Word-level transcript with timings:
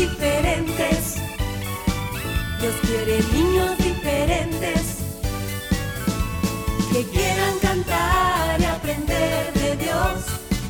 diferentes. 0.00 1.16
Dios 2.60 2.74
quiere 2.86 3.22
niños 3.34 3.76
diferentes 3.78 4.82
que 6.92 7.02
quieran 7.04 7.58
cantar 7.60 8.60
y 8.60 8.64
aprender 8.64 9.52
de 9.52 9.76
Dios, 9.76 10.16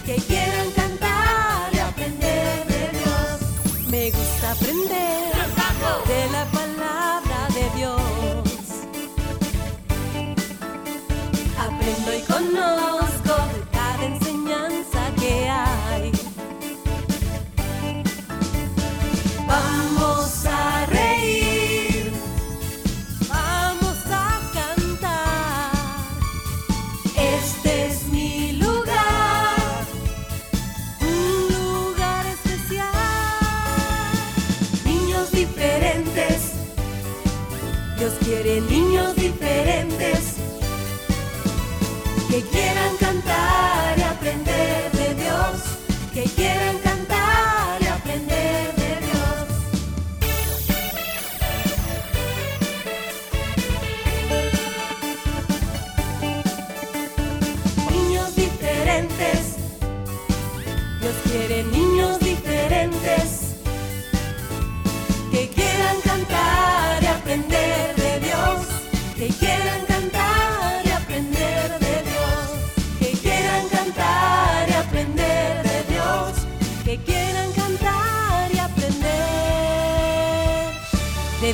que 0.04 0.16
quieran 0.16 0.70
cantar 0.72 1.72
y 1.72 1.78
aprender 1.78 2.66
de 2.74 2.84
Dios. 2.98 3.88
Me 3.88 4.10
gusta 4.10 4.52
aprender 4.52 4.89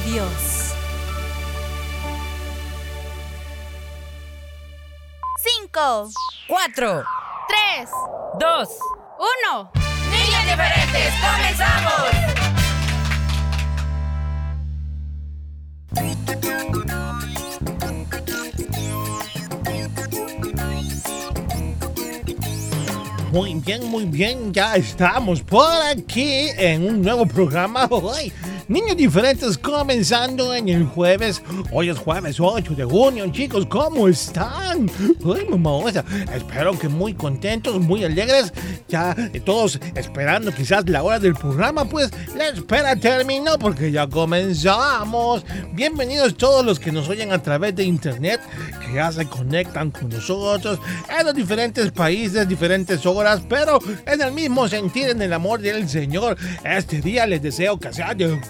Dios. 0.06 0.72
Cinco, 5.42 6.10
Cuatro, 6.46 7.02
tres, 7.48 7.90
dos, 8.38 8.68
uno. 9.18 9.70
niños 10.08 10.44
diferentes, 10.44 11.12
comenzamos. 11.20 12.36
Muy 23.32 23.54
bien, 23.54 23.84
muy 23.90 24.04
bien, 24.04 24.52
ya 24.54 24.76
estamos 24.76 25.42
por 25.42 25.68
aquí 25.82 26.48
en 26.56 26.88
un 26.88 27.02
nuevo 27.02 27.26
programa 27.26 27.86
hoy. 27.90 28.32
Niños 28.68 28.96
diferentes 28.96 29.56
comenzando 29.58 30.52
en 30.52 30.68
el 30.68 30.86
jueves. 30.86 31.40
Hoy 31.70 31.88
es 31.88 31.98
jueves 31.98 32.40
8 32.40 32.74
de 32.74 32.84
junio, 32.84 33.30
chicos, 33.30 33.64
¿cómo 33.66 34.08
están? 34.08 34.90
Ay, 35.24 35.46
mamá, 35.48 35.70
o 35.70 35.88
espero 35.88 36.76
que 36.76 36.88
muy 36.88 37.14
contentos, 37.14 37.78
muy 37.80 38.02
alegres. 38.02 38.52
Ya 38.88 39.14
todos 39.44 39.78
esperando 39.94 40.52
quizás 40.52 40.88
la 40.88 41.04
hora 41.04 41.20
del 41.20 41.34
programa, 41.34 41.84
pues 41.84 42.10
la 42.36 42.48
espera 42.48 42.96
terminó 42.96 43.56
porque 43.56 43.92
ya 43.92 44.08
comenzamos. 44.08 45.44
Bienvenidos 45.72 46.36
todos 46.36 46.66
los 46.66 46.80
que 46.80 46.90
nos 46.90 47.08
oyen 47.08 47.32
a 47.32 47.40
través 47.40 47.76
de 47.76 47.84
internet, 47.84 48.40
que 48.84 48.94
ya 48.94 49.12
se 49.12 49.26
conectan 49.26 49.92
con 49.92 50.08
nosotros 50.08 50.80
en 51.16 51.24
los 51.24 51.36
diferentes 51.36 51.92
países, 51.92 52.48
diferentes 52.48 53.06
horas, 53.06 53.42
pero 53.48 53.78
en 54.04 54.20
el 54.20 54.32
mismo 54.32 54.66
sentir, 54.66 55.10
en 55.10 55.22
el 55.22 55.32
amor 55.32 55.60
del 55.60 55.88
Señor. 55.88 56.36
Este 56.64 57.00
día 57.00 57.26
les 57.26 57.40
deseo 57.40 57.78
que 57.78 57.92
sea 57.92 58.12
de 58.12 58.40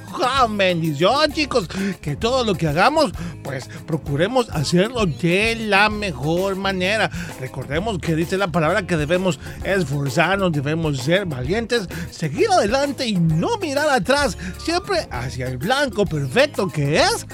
bendición, 0.48 1.32
chicos, 1.32 1.68
que 2.00 2.16
todo 2.16 2.44
lo 2.44 2.54
que 2.54 2.68
hagamos, 2.68 3.12
pues 3.42 3.68
procuremos 3.86 4.48
hacerlo 4.50 5.06
de 5.06 5.56
la 5.56 5.88
mejor 5.88 6.56
manera. 6.56 7.10
Recordemos 7.40 7.98
que 7.98 8.14
dice 8.14 8.36
la 8.36 8.48
palabra 8.48 8.86
que 8.86 8.96
debemos 8.96 9.38
esforzarnos, 9.64 10.52
debemos 10.52 10.98
ser 10.98 11.26
valientes, 11.26 11.88
seguir 12.10 12.50
adelante 12.50 13.06
y 13.06 13.16
no 13.16 13.58
mirar 13.58 13.88
atrás, 13.88 14.36
siempre 14.58 15.06
hacia 15.10 15.48
el 15.48 15.58
blanco 15.58 16.04
perfecto 16.04 16.68
que 16.68 16.96
es. 16.96 17.26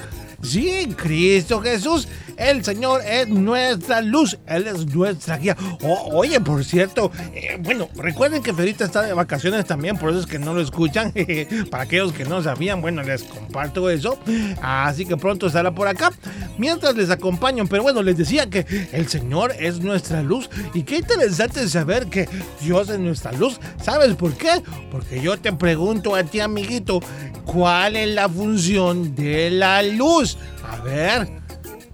Sí, 0.43 0.89
Cristo 0.97 1.61
Jesús, 1.61 2.07
el 2.37 2.63
Señor 2.65 3.01
es 3.07 3.29
nuestra 3.29 4.01
luz, 4.01 4.37
Él 4.45 4.67
es 4.67 4.85
nuestra 4.93 5.37
guía. 5.37 5.55
O- 5.83 6.17
oye, 6.17 6.39
por 6.41 6.65
cierto, 6.65 7.11
eh, 7.33 7.57
bueno, 7.59 7.87
recuerden 7.95 8.43
que 8.43 8.53
Ferita 8.53 8.83
está 8.85 9.03
de 9.03 9.13
vacaciones 9.13 9.65
también, 9.65 9.97
por 9.97 10.09
eso 10.09 10.19
es 10.19 10.25
que 10.25 10.39
no 10.39 10.53
lo 10.53 10.61
escuchan. 10.61 11.13
Para 11.71 11.83
aquellos 11.83 12.11
que 12.11 12.25
no 12.25 12.43
sabían, 12.43 12.81
bueno, 12.81 13.03
les 13.03 13.23
comparto 13.23 13.89
eso. 13.89 14.19
Así 14.61 15.05
que 15.05 15.15
pronto 15.15 15.47
estará 15.47 15.73
por 15.73 15.87
acá, 15.87 16.11
mientras 16.57 16.95
les 16.95 17.09
acompaño. 17.09 17.65
Pero 17.67 17.83
bueno, 17.83 18.01
les 18.03 18.17
decía 18.17 18.49
que 18.49 18.65
el 18.91 19.07
Señor 19.07 19.53
es 19.59 19.79
nuestra 19.79 20.21
luz 20.23 20.49
y 20.73 20.83
qué 20.83 20.97
interesante 20.97 21.67
saber 21.69 22.07
que 22.07 22.27
Dios 22.61 22.89
es 22.89 22.99
nuestra 22.99 23.31
luz. 23.31 23.59
¿Sabes 23.81 24.15
por 24.15 24.33
qué? 24.33 24.61
Porque 24.91 25.21
yo 25.21 25.37
te 25.37 25.53
pregunto 25.53 26.15
a 26.15 26.23
ti, 26.23 26.41
amiguito, 26.41 26.99
¿cuál 27.45 27.95
es 27.95 28.09
la 28.13 28.27
función 28.27 29.15
de 29.15 29.49
la 29.51 29.81
luz? 29.83 30.32
A 30.63 30.81
ver. 30.81 31.42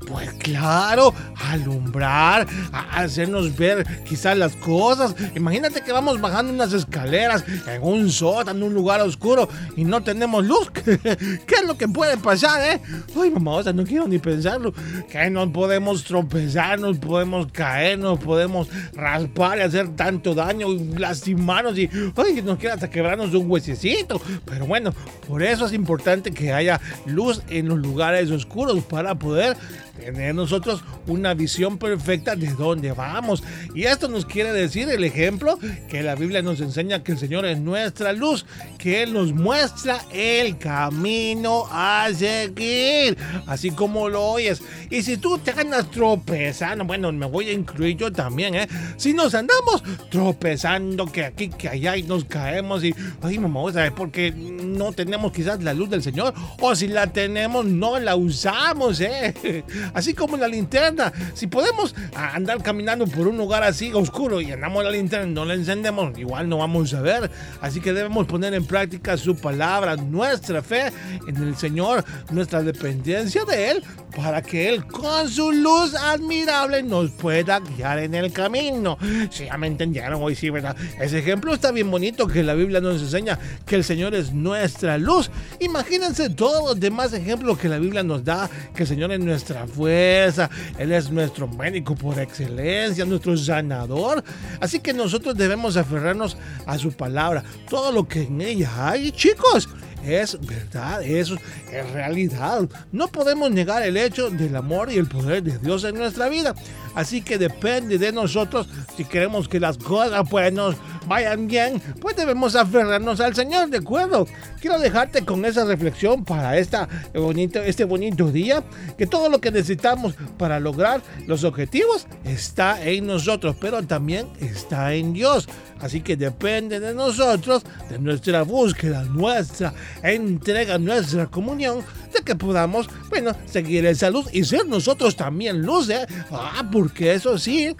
Pues 0.09 0.33
claro, 0.33 1.13
alumbrar, 1.35 2.47
hacernos 2.71 3.55
ver 3.55 3.85
quizás 4.05 4.35
las 4.35 4.55
cosas. 4.55 5.15
Imagínate 5.35 5.81
que 5.81 5.91
vamos 5.91 6.19
bajando 6.19 6.51
unas 6.51 6.73
escaleras 6.73 7.43
en 7.67 7.83
un 7.83 8.09
sótano, 8.09 8.65
un 8.65 8.73
lugar 8.73 9.01
oscuro 9.01 9.47
y 9.77 9.83
no 9.83 10.01
tenemos 10.01 10.43
luz. 10.43 10.71
¿Qué 10.83 11.55
es 11.55 11.67
lo 11.67 11.77
que 11.77 11.87
puede 11.87 12.17
pasar, 12.17 12.73
eh? 12.73 12.81
Ay, 13.21 13.29
mamá, 13.29 13.51
o 13.51 13.63
sea, 13.63 13.71
no 13.71 13.83
quiero 13.83 14.07
ni 14.07 14.17
pensarlo. 14.17 14.73
Que 15.11 15.29
nos 15.29 15.49
podemos 15.49 16.03
tropezar, 16.03 16.79
nos 16.79 16.97
podemos 16.97 17.51
caer, 17.51 17.99
nos 17.99 18.17
podemos 18.17 18.67
raspar 18.93 19.59
y 19.59 19.61
hacer 19.61 19.95
tanto 19.95 20.33
daño 20.33 20.71
y 20.71 20.97
lastimarnos 20.97 21.77
y, 21.77 21.87
ay, 22.15 22.41
nos 22.41 22.57
quiere 22.57 22.73
hasta 22.73 22.89
quebrarnos 22.89 23.35
un 23.35 23.49
huesecito. 23.49 24.19
Pero 24.45 24.65
bueno, 24.65 24.91
por 25.27 25.43
eso 25.43 25.67
es 25.67 25.73
importante 25.73 26.31
que 26.31 26.51
haya 26.51 26.81
luz 27.05 27.43
en 27.49 27.67
los 27.67 27.77
lugares 27.77 28.31
oscuros 28.31 28.83
para 28.85 29.13
poder 29.13 29.55
tener 29.99 30.35
nosotros 30.35 30.83
una 31.07 31.33
visión 31.33 31.77
perfecta 31.77 32.35
de 32.35 32.47
dónde 32.53 32.91
vamos. 32.91 33.43
Y 33.75 33.83
esto 33.83 34.07
nos 34.07 34.25
quiere 34.25 34.51
decir 34.51 34.89
el 34.89 35.03
ejemplo 35.03 35.59
que 35.87 36.01
la 36.03 36.15
Biblia 36.15 36.41
nos 36.41 36.61
enseña 36.61 37.03
que 37.03 37.13
el 37.13 37.17
Señor 37.19 37.45
es 37.45 37.59
nuestra 37.59 38.13
luz, 38.13 38.45
que 38.77 39.03
Él 39.03 39.13
nos 39.13 39.33
muestra 39.33 40.01
el 40.11 40.57
camino 40.57 41.65
a 41.71 42.07
seguir, 42.13 43.17
así 43.45 43.71
como 43.71 44.09
lo 44.09 44.23
oyes. 44.23 44.61
Y 44.89 45.01
si 45.03 45.17
tú 45.17 45.37
te 45.37 45.51
andas 45.51 45.89
tropezando, 45.91 46.85
bueno, 46.85 47.11
me 47.11 47.25
voy 47.25 47.49
a 47.49 47.53
incluir 47.53 47.97
yo 47.97 48.11
también, 48.11 48.55
¿eh? 48.55 48.67
Si 48.97 49.13
nos 49.13 49.35
andamos 49.35 49.83
tropezando, 50.09 51.05
que 51.11 51.25
aquí, 51.25 51.49
que 51.49 51.69
allá 51.69 51.97
y 51.97 52.03
nos 52.03 52.25
caemos 52.25 52.83
y, 52.83 52.95
ay, 53.21 53.39
mamá, 53.39 53.61
o 53.61 53.71
sea, 53.71 53.85
es 53.85 53.91
porque 53.91 54.31
no 54.31 54.91
tenemos 54.93 55.31
quizás 55.31 55.61
la 55.63 55.73
luz 55.73 55.89
del 55.89 56.03
Señor, 56.03 56.33
o 56.59 56.75
si 56.75 56.87
la 56.87 57.07
tenemos, 57.07 57.65
no 57.65 57.99
la 57.99 58.15
usamos, 58.15 59.01
¿eh? 59.01 59.63
Así 59.93 60.13
como 60.13 60.37
la 60.37 60.47
linterna. 60.47 61.11
Si 61.33 61.47
podemos 61.47 61.95
andar 62.13 62.61
caminando 62.61 63.07
por 63.07 63.27
un 63.27 63.37
lugar 63.37 63.63
así 63.63 63.91
oscuro 63.93 64.41
y 64.41 64.51
andamos 64.51 64.83
la 64.83 64.91
linterna 64.91 65.27
y 65.27 65.33
no 65.33 65.45
la 65.45 65.53
encendemos, 65.53 66.17
igual 66.17 66.49
no 66.49 66.57
vamos 66.57 66.93
a 66.93 67.01
ver. 67.01 67.29
Así 67.61 67.81
que 67.81 67.93
debemos 67.93 68.27
poner 68.27 68.53
en 68.53 68.65
práctica 68.65 69.17
su 69.17 69.35
palabra, 69.35 69.95
nuestra 69.95 70.61
fe 70.61 70.91
en 71.27 71.37
el 71.37 71.55
Señor, 71.55 72.03
nuestra 72.31 72.61
dependencia 72.61 73.45
de 73.45 73.71
Él, 73.71 73.83
para 74.15 74.41
que 74.41 74.69
Él 74.69 74.85
con 74.85 75.29
su 75.29 75.51
luz 75.51 75.93
admirable 75.95 76.83
nos 76.83 77.11
pueda 77.11 77.59
guiar 77.59 77.99
en 77.99 78.15
el 78.15 78.31
camino. 78.31 78.97
Si 79.29 79.45
ya 79.45 79.57
me 79.57 79.67
entendieron 79.67 80.21
hoy, 80.21 80.35
sí, 80.35 80.49
¿verdad? 80.49 80.75
Ese 80.99 81.19
ejemplo 81.19 81.53
está 81.53 81.71
bien 81.71 81.89
bonito 81.89 82.27
que 82.27 82.43
la 82.43 82.53
Biblia 82.53 82.81
nos 82.81 83.01
enseña 83.01 83.37
que 83.65 83.75
el 83.75 83.83
Señor 83.83 84.15
es 84.15 84.33
nuestra 84.33 84.97
luz. 84.97 85.29
Imagínense 85.59 86.29
todos 86.29 86.63
los 86.63 86.79
demás 86.79 87.13
ejemplos 87.13 87.57
que 87.57 87.69
la 87.69 87.79
Biblia 87.79 88.03
nos 88.03 88.23
da, 88.23 88.49
que 88.75 88.83
el 88.83 88.87
Señor 88.87 89.11
es 89.11 89.19
nuestra 89.19 89.67
fuerza, 89.67 90.49
Él 90.77 90.91
es 90.91 91.11
nuestro 91.11 91.47
médico 91.47 91.95
por 91.95 92.19
excelencia, 92.19 93.05
nuestro 93.05 93.37
sanador. 93.37 94.23
Así 94.59 94.79
que 94.79 94.93
nosotros 94.93 95.35
debemos 95.35 95.77
aferrarnos 95.77 96.37
a 96.65 96.77
su 96.77 96.91
palabra, 96.91 97.43
todo 97.69 97.91
lo 97.91 98.07
que 98.07 98.23
en 98.23 98.41
ella 98.41 98.89
hay, 98.89 99.11
chicos. 99.11 99.69
Es 100.05 100.39
verdad, 100.41 101.01
eso 101.03 101.35
es 101.71 101.91
realidad. 101.91 102.69
No 102.91 103.07
podemos 103.07 103.51
negar 103.51 103.83
el 103.83 103.97
hecho 103.97 104.29
del 104.29 104.55
amor 104.55 104.91
y 104.91 104.97
el 104.97 105.07
poder 105.07 105.43
de 105.43 105.57
Dios 105.57 105.83
en 105.83 105.95
nuestra 105.95 106.29
vida. 106.29 106.55
Así 106.95 107.21
que 107.21 107.37
depende 107.37 107.97
de 107.97 108.11
nosotros 108.11 108.67
si 108.97 109.05
queremos 109.05 109.47
que 109.47 109.59
las 109.59 109.77
cosas 109.77 110.27
pues 110.29 110.51
nos 110.51 110.75
vayan 111.07 111.47
bien, 111.47 111.81
pues 112.01 112.15
debemos 112.15 112.55
aferrarnos 112.55 113.19
al 113.19 113.35
Señor, 113.35 113.69
¿de 113.69 113.77
acuerdo? 113.77 114.27
Quiero 114.59 114.79
dejarte 114.79 115.23
con 115.23 115.45
esa 115.45 115.65
reflexión 115.65 116.23
para 116.23 116.57
esta 116.57 116.87
bonito, 117.13 117.59
este 117.59 117.83
bonito 117.83 118.31
día, 118.31 118.63
que 118.97 119.07
todo 119.07 119.29
lo 119.29 119.39
que 119.39 119.51
necesitamos 119.51 120.15
para 120.37 120.59
lograr 120.59 121.01
los 121.25 121.43
objetivos 121.43 122.07
está 122.25 122.83
en 122.83 123.07
nosotros, 123.07 123.55
pero 123.59 123.81
también 123.83 124.27
está 124.39 124.93
en 124.93 125.13
Dios. 125.13 125.47
Así 125.79 126.01
que 126.01 126.17
depende 126.17 126.79
de 126.79 126.93
nosotros, 126.93 127.63
de 127.89 127.99
nuestra 127.99 128.43
búsqueda, 128.43 129.03
nuestra 129.03 129.73
entrega, 130.03 130.77
nuestra 130.77 131.27
comunión, 131.27 131.83
de 132.13 132.21
que 132.21 132.35
podamos, 132.35 132.87
bueno, 133.09 133.31
seguir 133.45 133.85
esa 133.85 134.09
luz 134.09 134.27
y 134.33 134.43
ser 134.43 134.65
nosotros 134.67 135.15
también 135.15 135.61
luz, 135.61 135.89
¿eh? 135.89 136.05
Ah, 136.31 136.67
porque 136.71 137.13
eso 137.13 137.37
sí, 137.37 137.75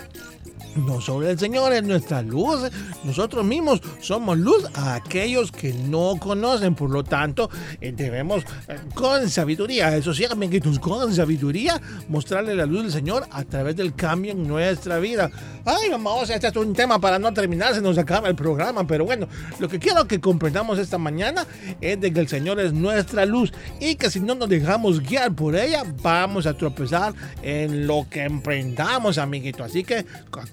no 0.75 1.01
solo 1.01 1.29
el 1.29 1.37
Señor 1.37 1.73
es 1.73 1.83
nuestra 1.83 2.21
luz, 2.21 2.69
nosotros 3.03 3.45
mismos 3.45 3.81
somos 4.01 4.37
luz 4.37 4.65
a 4.75 4.95
aquellos 4.95 5.51
que 5.51 5.73
no 5.73 6.15
conocen. 6.19 6.75
Por 6.75 6.89
lo 6.89 7.03
tanto, 7.03 7.49
eh, 7.81 7.91
debemos 7.95 8.43
eh, 8.67 8.77
con 8.93 9.29
sabiduría, 9.29 9.95
eso 9.95 10.13
sí, 10.13 10.25
amiguitos, 10.25 10.79
con 10.79 11.13
sabiduría, 11.13 11.81
mostrarle 12.07 12.55
la 12.55 12.65
luz 12.65 12.83
del 12.83 12.91
Señor 12.91 13.25
a 13.31 13.43
través 13.43 13.75
del 13.75 13.93
cambio 13.93 14.31
en 14.31 14.47
nuestra 14.47 14.99
vida. 14.99 15.29
Ay, 15.65 15.89
vamos, 15.89 16.29
este 16.29 16.47
es 16.47 16.55
un 16.55 16.73
tema 16.73 16.99
para 16.99 17.19
no 17.19 17.33
terminar, 17.33 17.73
se 17.73 17.81
nos 17.81 17.97
acaba 17.97 18.27
el 18.29 18.35
programa, 18.35 18.85
pero 18.85 19.05
bueno, 19.05 19.27
lo 19.59 19.67
que 19.67 19.79
quiero 19.79 20.07
que 20.07 20.19
comprendamos 20.19 20.79
esta 20.79 20.97
mañana 20.97 21.45
es 21.81 21.99
de 21.99 22.13
que 22.13 22.19
el 22.19 22.27
Señor 22.27 22.59
es 22.59 22.73
nuestra 22.73 23.25
luz 23.25 23.51
y 23.79 23.95
que 23.95 24.09
si 24.09 24.19
no 24.19 24.35
nos 24.35 24.49
dejamos 24.49 25.01
guiar 25.01 25.33
por 25.33 25.55
ella, 25.55 25.83
vamos 26.01 26.45
a 26.45 26.53
tropezar 26.53 27.13
en 27.41 27.87
lo 27.87 28.07
que 28.09 28.23
emprendamos, 28.23 29.17
amiguito. 29.17 29.63
Así 29.63 29.83
que 29.83 30.05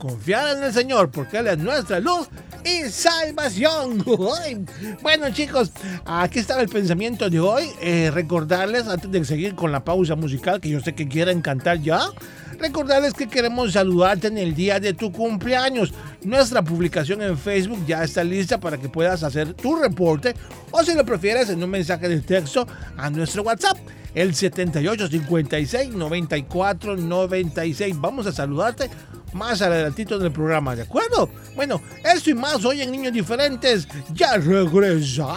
confiar 0.06 0.56
en 0.56 0.62
el 0.62 0.72
Señor 0.72 1.10
porque 1.10 1.38
Él 1.38 1.48
es 1.48 1.58
nuestra 1.58 1.98
luz 2.00 2.28
y 2.64 2.88
salvación. 2.88 4.04
bueno 5.02 5.30
chicos, 5.32 5.72
aquí 6.04 6.38
estaba 6.38 6.62
el 6.62 6.68
pensamiento 6.68 7.28
de 7.28 7.40
hoy. 7.40 7.70
Eh, 7.80 8.10
recordarles 8.12 8.86
antes 8.86 9.10
de 9.10 9.24
seguir 9.24 9.54
con 9.54 9.72
la 9.72 9.84
pausa 9.84 10.14
musical 10.14 10.60
que 10.60 10.68
yo 10.68 10.80
sé 10.80 10.94
que 10.94 11.08
quieren 11.08 11.42
cantar 11.42 11.80
ya. 11.80 12.00
Recordarles 12.58 13.12
que 13.12 13.28
queremos 13.28 13.72
saludarte 13.72 14.28
en 14.28 14.38
el 14.38 14.54
día 14.54 14.80
de 14.80 14.94
tu 14.94 15.12
cumpleaños. 15.12 15.92
Nuestra 16.22 16.62
publicación 16.62 17.20
en 17.20 17.36
Facebook 17.36 17.84
ya 17.86 18.02
está 18.04 18.24
lista 18.24 18.58
para 18.58 18.78
que 18.78 18.88
puedas 18.88 19.22
hacer 19.22 19.52
tu 19.54 19.76
reporte 19.76 20.34
o 20.70 20.82
si 20.82 20.94
lo 20.94 21.04
prefieres 21.04 21.50
en 21.50 21.62
un 21.62 21.70
mensaje 21.70 22.08
de 22.08 22.20
texto 22.20 22.66
a 22.96 23.10
nuestro 23.10 23.42
WhatsApp 23.42 23.76
el 24.16 24.34
78 24.34 25.08
56 25.08 25.90
94 25.90 26.96
96. 26.96 28.00
Vamos 28.00 28.26
a 28.26 28.32
saludarte 28.32 28.90
más 29.34 29.60
adelantito 29.60 30.18
del 30.18 30.32
programa, 30.32 30.74
¿de 30.74 30.82
acuerdo? 30.82 31.28
Bueno, 31.54 31.82
esto 32.02 32.30
y 32.30 32.34
más 32.34 32.64
hoy 32.64 32.80
en 32.80 32.90
Niños 32.90 33.12
Diferentes. 33.12 33.86
Ya 34.14 34.38
regresamos. 34.38 35.28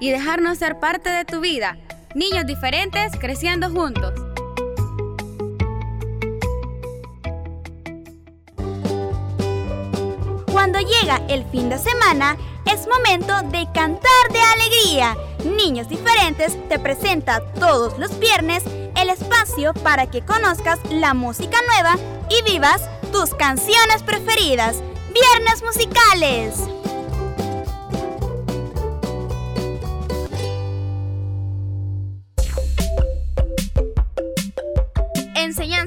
Y 0.00 0.10
dejarnos 0.10 0.56
ser 0.56 0.80
parte 0.80 1.10
de 1.10 1.26
tu 1.26 1.40
vida. 1.40 1.76
Niños 2.14 2.46
diferentes 2.46 3.12
creciendo 3.20 3.70
juntos. 3.70 4.14
Cuando 10.50 10.78
llega 10.78 11.20
el 11.28 11.44
fin 11.50 11.68
de 11.68 11.78
semana, 11.78 12.38
es 12.64 12.88
momento 12.88 13.34
de 13.50 13.68
cantar 13.74 14.32
de 14.32 14.40
alegría. 14.40 15.16
Niños 15.44 15.88
Diferentes 15.90 16.56
te 16.70 16.78
presenta 16.78 17.40
todos 17.60 17.98
los 17.98 18.18
viernes 18.18 18.64
el 18.96 19.10
espacio 19.10 19.74
para 19.74 20.06
que 20.10 20.22
conozcas 20.22 20.78
la 20.90 21.12
música 21.12 21.58
nueva 21.68 21.96
y 22.30 22.50
vivas 22.50 22.88
tus 23.12 23.34
canciones 23.34 24.02
preferidas. 24.02 24.82
Viernes 25.12 25.62
musicales. 25.62 26.85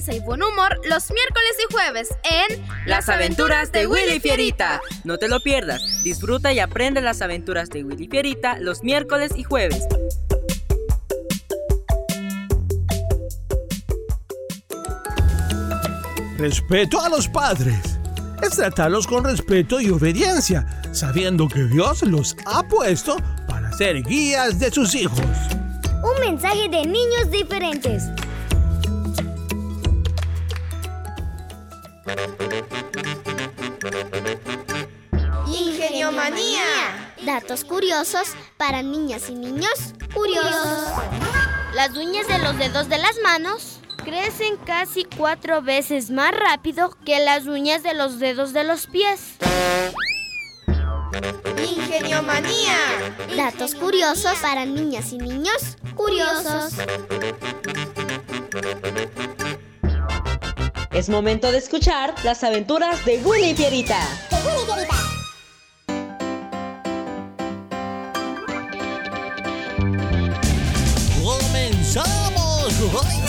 Y 0.07 0.21
buen 0.21 0.41
humor 0.41 0.79
los 0.87 1.11
miércoles 1.11 1.51
y 1.59 1.73
jueves 1.73 2.09
en 2.23 2.65
Las 2.85 3.09
aventuras 3.09 3.73
de 3.73 3.85
Willy 3.85 4.21
Fierita. 4.21 4.79
No 5.03 5.17
te 5.17 5.27
lo 5.27 5.41
pierdas. 5.41 5.81
Disfruta 6.05 6.53
y 6.53 6.59
aprende 6.59 7.01
las 7.01 7.21
aventuras 7.21 7.69
de 7.69 7.83
Willy 7.83 8.07
Fierita 8.07 8.57
los 8.59 8.81
miércoles 8.81 9.33
y 9.35 9.43
jueves. 9.43 9.85
Respeto 16.37 17.01
a 17.01 17.09
los 17.09 17.27
padres. 17.27 17.99
Es 18.41 18.51
tratarlos 18.51 19.05
con 19.05 19.25
respeto 19.25 19.81
y 19.81 19.89
obediencia, 19.89 20.65
sabiendo 20.93 21.49
que 21.49 21.65
Dios 21.65 22.03
los 22.03 22.37
ha 22.45 22.63
puesto 22.63 23.17
para 23.49 23.73
ser 23.73 24.01
guías 24.03 24.59
de 24.59 24.71
sus 24.71 24.95
hijos. 24.95 25.19
Un 26.01 26.21
mensaje 26.21 26.69
de 26.69 26.85
niños 26.85 27.29
diferentes. 27.29 28.05
Ingeniomanía. 35.47 37.13
Datos 37.23 37.63
curiosos 37.63 38.29
para 38.57 38.81
niñas 38.81 39.29
y 39.29 39.35
niños 39.35 39.93
curiosos. 40.13 40.91
Las 41.75 41.95
uñas 41.95 42.27
de 42.27 42.39
los 42.39 42.57
dedos 42.57 42.89
de 42.89 42.97
las 42.97 43.15
manos 43.23 43.79
crecen 44.03 44.57
casi 44.57 45.05
cuatro 45.05 45.61
veces 45.61 46.09
más 46.09 46.31
rápido 46.31 46.97
que 47.05 47.19
las 47.19 47.45
uñas 47.45 47.83
de 47.83 47.93
los 47.93 48.19
dedos 48.19 48.53
de 48.53 48.63
los 48.63 48.87
pies. 48.87 49.35
Ingeniomanía. 51.57 52.77
Datos 53.35 53.75
curiosos 53.75 54.37
para 54.41 54.65
niñas 54.65 55.11
y 55.11 55.17
niños 55.17 55.77
curiosos. 55.95 56.73
Es 60.91 61.07
momento 61.07 61.51
de 61.51 61.59
escuchar 61.59 62.15
las 62.23 62.43
aventuras 62.43 63.05
de 63.05 63.19
Willy 63.23 63.53
Fierita. 63.53 63.99
¡Comenzamos! 71.23 72.29
Las 72.81 72.95
aventuras 72.95 73.28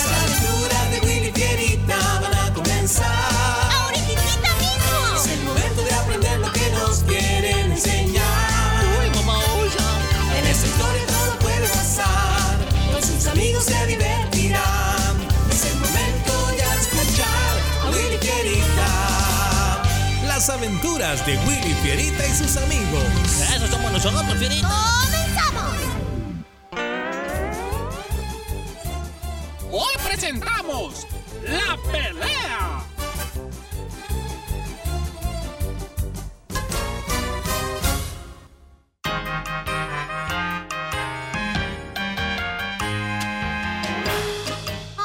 aventuras 21.00 21.26
de 21.26 21.36
Willy 21.46 21.74
Fierita 21.82 22.26
y 22.26 22.30
sus 22.30 22.56
amigos. 22.56 23.04
Eso 23.54 23.66
somos 23.68 23.92
nosotros, 23.92 24.38
Fierita. 24.38 24.68
¡Comenzamos! 25.02 25.76
Hoy 29.72 29.94
presentamos 30.04 31.06
La 31.44 31.76
Pelea. 31.90 32.84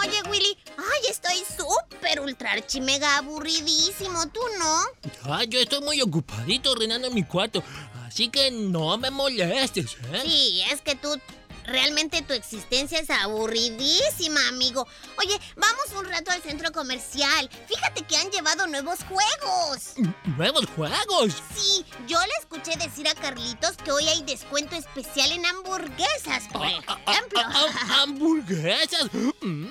Oye, 0.02 0.22
Willy, 0.30 0.58
ay, 0.78 1.10
estoy 1.10 1.44
súper 1.58 1.95
ultra 2.21 2.51
archi 2.51 2.81
mega 2.81 3.17
aburridísimo, 3.17 4.27
¿tú 4.29 4.39
no? 4.59 5.33
Ay, 5.33 5.47
yo 5.47 5.59
estoy 5.59 5.81
muy 5.81 6.01
ocupadito 6.01 6.71
ordenando 6.71 7.09
mi 7.12 7.24
cuarto, 7.24 7.63
así 8.05 8.29
que 8.29 8.51
no 8.51 8.97
me 8.97 9.09
molestes, 9.12 9.97
¿eh? 10.13 10.21
Sí, 10.24 10.62
es 10.71 10.81
que 10.81 10.95
tú 10.95 11.19
realmente 11.67 12.22
tu 12.22 12.34
existencia 12.34 13.00
es 13.00 13.10
aburridísima, 13.10 14.48
amigo. 14.50 14.88
Oye, 15.17 15.39
vamos 15.55 15.86
un 15.98 16.05
rato 16.05 16.31
al 16.31 16.41
centro 16.41 16.72
comercial. 16.72 17.50
Fíjate 17.67 18.03
que 18.03 18.17
han 18.17 18.29
llevado 18.31 18.67
nuevos 18.67 19.00
juegos. 19.03 19.93
¿Nuevos 20.38 20.65
juegos? 20.75 21.34
Sí, 21.55 21.86
yo 22.07 22.19
le 22.22 22.34
escuché 22.39 22.75
decir 22.77 23.07
a 23.07 23.15
Carlitos 23.15 23.77
que 23.77 23.91
hoy 23.91 24.07
hay 24.07 24.22
descuento 24.24 24.75
especial 24.75 25.31
en 25.31 25.45
hamburguesas, 25.45 26.43
por 26.51 26.65
Ah, 26.65 26.81
ah, 26.88 27.00
ejemplo. 27.07 27.39
ah, 27.43 27.65
ah, 27.74 27.98
¿Hamburguesas? 28.03 29.10
Mm, 29.41 29.67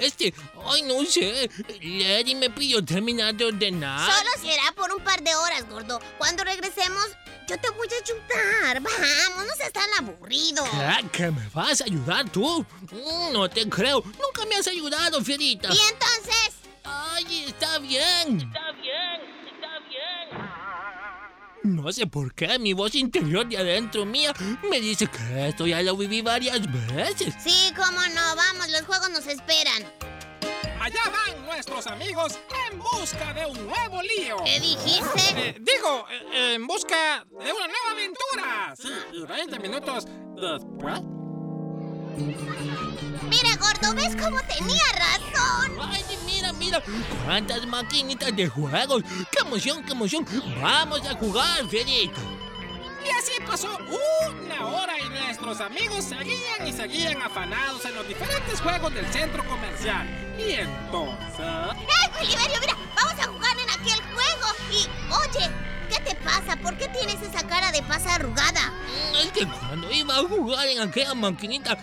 este, 0.00 0.34
ay, 0.66 0.82
no 0.82 1.04
sé. 1.04 1.50
Lady 1.80 2.34
me 2.34 2.50
pidió 2.50 2.84
terminar 2.84 3.34
de 3.34 3.46
ordenar. 3.46 4.10
Solo 4.10 4.30
será 4.40 4.72
por 4.72 4.92
un 4.92 5.02
par 5.02 5.22
de 5.22 5.34
horas, 5.34 5.68
gordo. 5.68 6.00
Cuando 6.18 6.44
regresemos, 6.44 7.04
yo 7.48 7.58
te 7.58 7.70
voy 7.70 7.88
a 7.88 8.02
ayudar. 8.04 8.80
Vamos, 8.82 9.46
no 9.46 9.54
seas 9.56 9.72
tan 9.72 9.88
aburrido. 9.98 10.64
¿Qué? 10.64 11.08
¿Que 11.10 11.30
me 11.30 11.48
vas 11.54 11.80
a 11.80 11.84
ayudar 11.84 12.28
tú? 12.30 12.64
Mm, 12.92 13.32
no 13.32 13.48
te 13.48 13.68
creo. 13.68 14.02
Nunca 14.04 14.44
me 14.48 14.56
has 14.56 14.66
ayudado, 14.68 15.22
Fierita. 15.22 15.68
Y 15.68 15.78
entonces, 15.90 16.58
Ay, 16.84 17.44
está 17.48 17.78
bien. 17.78 18.40
Está 18.40 18.72
bien, 18.72 19.20
está 19.52 19.78
bien. 19.88 20.40
No 21.64 21.92
sé 21.92 22.06
por 22.06 22.32
qué 22.34 22.58
mi 22.58 22.72
voz 22.72 22.94
interior 22.94 23.46
de 23.46 23.58
adentro 23.58 24.06
mía 24.06 24.32
me 24.70 24.80
dice 24.80 25.06
que 25.06 25.48
esto 25.48 25.66
ya 25.66 25.82
lo 25.82 25.96
viví 25.96 26.22
varias 26.22 26.60
veces. 26.94 27.34
sí, 27.42 27.72
cómo 27.76 28.00
no, 28.14 28.36
vamos, 28.36 28.68
los 28.70 28.82
juegos 28.82 29.10
nos 29.10 29.26
esperan. 29.26 29.84
Allá 30.88 31.02
van 31.10 31.44
nuestros 31.44 31.86
amigos 31.86 32.38
en 32.70 32.78
busca 32.78 33.34
de 33.34 33.44
un 33.44 33.66
nuevo 33.66 34.00
lío. 34.00 34.36
¿Qué 34.42 34.58
dijiste? 34.58 35.50
Eh, 35.50 35.56
digo, 35.60 36.06
eh, 36.32 36.54
en 36.54 36.66
busca 36.66 37.26
de 37.28 37.52
una 37.52 37.66
nueva 37.66 37.90
aventura. 37.92 38.74
Sí, 38.74 38.88
y 39.12 39.26
20 39.26 39.58
minutos 39.58 40.06
después. 40.34 41.02
Mira, 43.28 43.56
gordo, 43.60 43.94
¿ves 43.96 44.16
cómo 44.16 44.40
tenía 44.48 44.82
razón? 44.94 45.76
Ay, 45.78 46.04
mira, 46.24 46.54
mira, 46.54 46.82
cuántas 47.26 47.66
maquinitas 47.66 48.34
de 48.34 48.48
juegos. 48.48 49.02
¡Qué 49.30 49.46
emoción, 49.46 49.84
qué 49.84 49.92
emoción! 49.92 50.24
Vamos 50.62 51.06
a 51.06 51.14
jugar, 51.16 51.68
Fierita. 51.68 52.18
Y 53.04 53.10
así 53.10 53.32
pasó 53.46 53.76
una 53.78 54.66
hora 54.66 54.98
y 54.98 55.08
nuestros 55.08 55.60
amigos 55.60 56.04
seguían 56.04 56.66
y 56.66 56.72
seguían 56.72 57.22
afanados 57.22 57.84
en 57.84 57.94
los 57.94 58.06
diferentes 58.08 58.60
juegos 58.60 58.92
del 58.94 59.06
centro 59.12 59.44
comercial. 59.44 60.06
Y 60.38 60.52
entonces... 60.52 61.38
¡Eh, 61.40 62.20
Oliverio, 62.20 62.60
mira! 62.60 62.76
Vamos 62.96 63.20
a 63.20 63.26
jugar 63.28 63.56
en 63.58 63.70
aquel 63.70 64.00
juego. 64.02 64.48
Y, 64.70 64.88
oye, 65.12 65.50
¿qué 65.88 66.00
te 66.00 66.14
pasa? 66.16 66.56
¿Por 66.56 66.76
qué 66.76 66.88
tienes 66.88 67.20
esa 67.22 67.46
cara 67.46 67.70
de 67.72 67.82
pasa 67.82 68.14
arrugada? 68.16 68.72
Mm, 69.12 69.16
Es 69.16 69.32
que 69.32 69.46
cuando 69.46 69.90
iba 69.90 70.16
a 70.16 70.22
jugar 70.22 70.66
en 70.68 70.80
aquella 70.80 71.14
maquinita, 71.14 71.78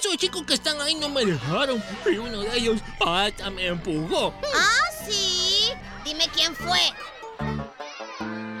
esos 0.00 0.16
chicos 0.16 0.42
que 0.44 0.54
están 0.54 0.80
ahí 0.80 0.94
no 0.96 1.08
me 1.08 1.24
dejaron. 1.24 1.82
Y 2.06 2.16
uno 2.18 2.40
de 2.40 2.56
ellos 2.58 2.80
hasta 3.04 3.48
me 3.50 3.66
empujó. 3.66 4.34
¿Ah, 4.54 5.04
sí? 5.08 5.70
Dime 6.04 6.28
quién 6.34 6.54
fue. 6.56 6.80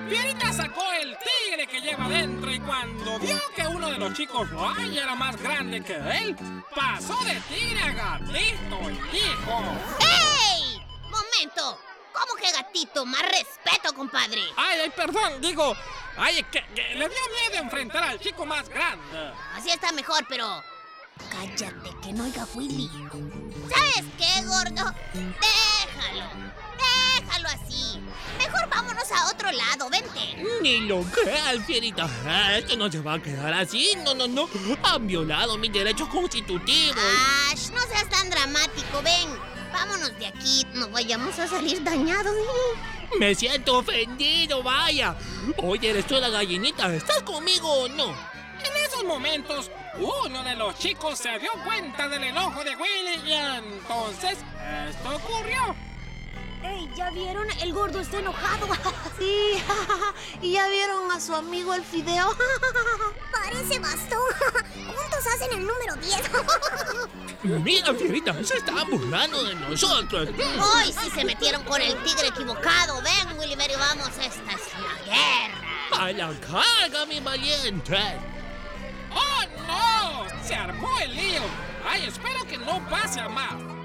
Fierita 0.08 0.52
sacó 0.52 0.82
el 0.92 1.16
tigre 1.18 1.66
que 1.66 1.80
lleva 1.80 2.08
dentro 2.08 2.50
y 2.50 2.58
cuando 2.60 3.18
vio 3.18 3.38
que 3.54 3.66
uno 3.66 3.90
de 3.90 3.98
los 3.98 4.14
chicos 4.14 4.48
ay, 4.58 4.98
era 4.98 5.14
más 5.14 5.36
grande 5.36 5.82
que 5.82 5.94
él, 5.94 6.36
pasó 6.74 7.16
de 7.24 7.40
tigre 7.42 7.80
a 7.80 7.92
gatito 7.92 8.90
y 8.90 9.16
dijo... 9.16 9.62
¡Ey! 10.00 10.80
¡Momento! 11.10 11.80
¿Cómo 12.12 12.34
que 12.40 12.50
gatito? 12.50 13.04
Más 13.04 13.22
respeto, 13.22 13.94
compadre. 13.94 14.42
Ay, 14.56 14.80
ay, 14.80 14.90
perdón, 14.90 15.40
digo... 15.40 15.76
Ay, 16.16 16.42
que, 16.50 16.64
que 16.74 16.94
le 16.94 17.08
dio 17.08 17.18
miedo 17.32 17.62
enfrentar 17.62 18.02
al 18.02 18.18
chico 18.18 18.44
más 18.44 18.68
grande. 18.68 19.32
Así 19.54 19.70
está 19.70 19.92
mejor, 19.92 20.24
pero... 20.28 20.62
Cállate, 21.30 21.90
que 22.02 22.12
no 22.12 22.24
oiga 22.24 22.46
Willy. 22.54 22.90
¿Sabes 23.68 24.04
qué, 24.16 24.42
gordo? 24.46 24.94
Déjalo. 25.12 26.67
Déjalo 26.78 27.48
así. 27.48 28.00
Mejor 28.38 28.68
vámonos 28.68 29.10
a 29.12 29.30
otro 29.30 29.50
lado, 29.50 29.90
vente. 29.90 30.36
Ni 30.62 30.80
lo 30.80 31.02
creas, 31.02 31.64
fierita. 31.66 32.08
Esto 32.56 32.76
no 32.76 32.90
se 32.90 33.00
va 33.00 33.14
a 33.14 33.22
quedar 33.22 33.52
así. 33.52 33.92
No, 34.04 34.14
no, 34.14 34.28
no. 34.28 34.48
Han 34.82 35.06
violado 35.06 35.58
mis 35.58 35.72
derechos 35.72 36.08
constitutivos. 36.08 37.02
Ash, 37.52 37.70
no 37.70 37.80
seas 37.82 38.08
tan 38.08 38.30
dramático, 38.30 39.02
ven. 39.02 39.28
Vámonos 39.72 40.18
de 40.18 40.26
aquí, 40.26 40.66
no 40.74 40.88
vayamos 40.88 41.38
a 41.38 41.46
salir 41.46 41.82
dañados. 41.82 42.34
Me 43.18 43.34
siento 43.34 43.78
ofendido, 43.78 44.62
vaya. 44.62 45.16
Oye, 45.58 45.90
eres 45.90 46.06
tú 46.06 46.14
la 46.16 46.28
gallinita. 46.28 46.94
¿Estás 46.94 47.22
conmigo 47.22 47.70
o 47.70 47.88
no? 47.88 48.08
En 48.08 48.84
esos 48.84 49.04
momentos, 49.04 49.70
uno 49.98 50.42
de 50.42 50.56
los 50.56 50.78
chicos 50.78 51.18
se 51.18 51.38
dio 51.38 51.50
cuenta 51.64 52.08
del 52.08 52.24
enojo 52.24 52.62
de 52.64 52.76
Willy 52.76 53.28
y 53.28 53.32
entonces 53.32 54.38
esto 54.88 55.16
ocurrió. 55.16 55.87
¡Ey! 56.68 56.90
¿Ya 56.96 57.10
vieron? 57.10 57.48
El 57.60 57.72
gordo 57.72 58.00
está 58.00 58.18
enojado. 58.18 58.66
sí, 59.18 59.62
y 60.42 60.52
ya 60.52 60.68
vieron 60.68 61.10
a 61.10 61.20
su 61.20 61.34
amigo 61.34 61.74
el 61.74 61.84
fideo. 61.84 62.36
Parece 63.32 63.78
bastón. 63.78 64.20
Juntos 64.74 65.26
hacen 65.34 65.58
el 65.58 65.66
número 65.66 65.96
10. 65.96 67.62
Mira, 67.62 67.94
fierita, 67.94 68.34
se 68.44 68.58
están 68.58 68.90
burlando 68.90 69.42
de 69.44 69.54
nosotros. 69.54 70.28
Hoy 70.28 70.92
sí 70.92 71.10
se 71.14 71.24
metieron 71.24 71.62
con 71.64 71.80
el 71.80 71.96
tigre 72.02 72.28
equivocado. 72.28 73.00
Ven, 73.02 73.38
Willyberry, 73.38 73.74
vamos, 73.76 74.08
esta 74.08 74.26
es 74.26 74.72
la 74.74 75.04
guerra. 75.04 75.68
A 75.92 76.12
la 76.12 76.40
carga, 76.40 77.06
mi 77.06 77.20
valiente. 77.20 77.96
¡Oh, 79.14 79.44
no! 79.66 80.46
Se 80.46 80.54
armó 80.54 80.98
el 81.00 81.14
lío. 81.14 81.42
Ay, 81.88 82.04
espero 82.06 82.44
que 82.46 82.58
no 82.58 82.86
pase 82.88 83.20
a 83.20 83.28
más. 83.28 83.77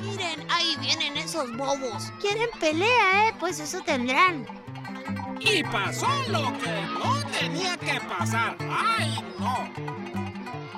Miren, 0.00 0.46
ahí 0.50 0.76
vienen 0.80 1.16
esos 1.16 1.50
bobos. 1.56 2.12
Quieren 2.20 2.48
pelea, 2.60 3.28
¿eh? 3.28 3.34
Pues 3.40 3.58
eso 3.60 3.80
tendrán. 3.82 4.46
Y 5.40 5.62
pasó 5.64 6.06
lo 6.28 6.52
que 6.58 6.70
no 6.92 7.16
tenía 7.38 7.76
que 7.76 8.00
pasar. 8.00 8.56
¡Ay, 8.60 9.22
no! 9.38 9.68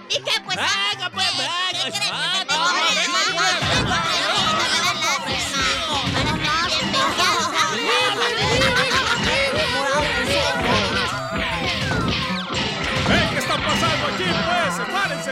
¿Y 0.09 0.15
qué 0.23 0.33
pues? 0.45 0.57
Venga, 0.57 1.11
pues, 1.11 1.27
¿Qué- 1.73 1.91